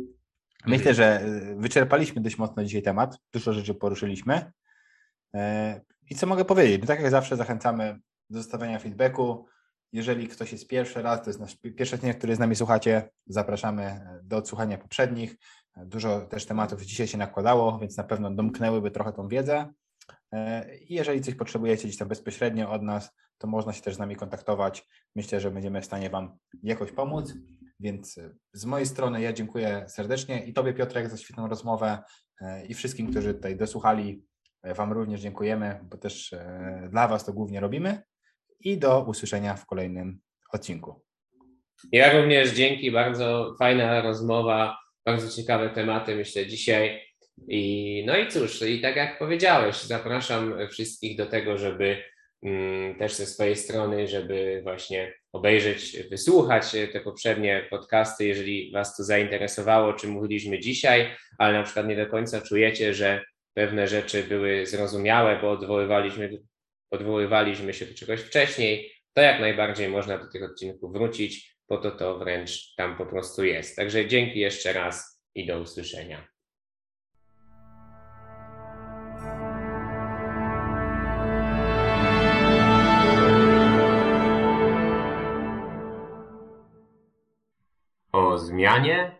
[0.67, 4.53] myślę, że e, wyczerpaliśmy dość mocno dzisiaj temat, dużo rzeczy poruszyliśmy.
[5.35, 6.81] E, I co mogę powiedzieć?
[6.81, 8.01] No tak jak zawsze zachęcamy
[8.31, 9.47] do zostawiania feedbacku.
[9.93, 14.01] Jeżeli ktoś jest pierwszy raz, to jest nasz pierwszy odcinek, który z nami słuchacie, zapraszamy
[14.23, 15.37] do odsłuchania poprzednich.
[15.77, 19.73] Dużo też tematów dzisiaj się nakładało, więc na pewno domknęłyby trochę tą wiedzę.
[20.33, 23.99] E, I jeżeli coś potrzebujecie gdzieś tam bezpośrednio od nas, to można się też z
[23.99, 24.89] nami kontaktować.
[25.17, 27.35] Myślę, że będziemy w stanie Wam jakoś pomóc.
[27.81, 28.21] Więc
[28.53, 31.99] z mojej strony ja dziękuję serdecznie i Tobie Piotrek za świetną rozmowę
[32.41, 34.25] e, i wszystkim, którzy tutaj dosłuchali.
[34.65, 36.35] E, Wam również dziękujemy, bo też
[36.91, 38.03] dla Was to głównie robimy.
[38.61, 40.21] I do usłyszenia w kolejnym
[40.53, 41.03] odcinku.
[41.93, 47.01] Ja również dzięki, bardzo fajna rozmowa bardzo ciekawe tematy, myślę, dzisiaj.
[47.49, 51.97] I, no i cóż, i tak jak powiedziałeś, zapraszam wszystkich do tego, żeby
[52.43, 59.05] mm, też ze swojej strony, żeby właśnie obejrzeć, wysłuchać te poprzednie podcasty, jeżeli Was to
[59.05, 63.25] zainteresowało, czym mówiliśmy dzisiaj, ale na przykład nie do końca czujecie, że
[63.55, 66.31] pewne rzeczy były zrozumiałe, bo odwoływaliśmy,
[66.91, 71.91] odwoływaliśmy się do czegoś wcześniej, to jak najbardziej można do tych odcinków wrócić, po to
[71.91, 73.77] to wręcz tam po prostu jest.
[73.77, 76.29] Także dzięki jeszcze raz i do usłyszenia.
[88.13, 89.19] O zmianie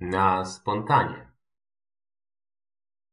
[0.00, 1.33] na spontanie.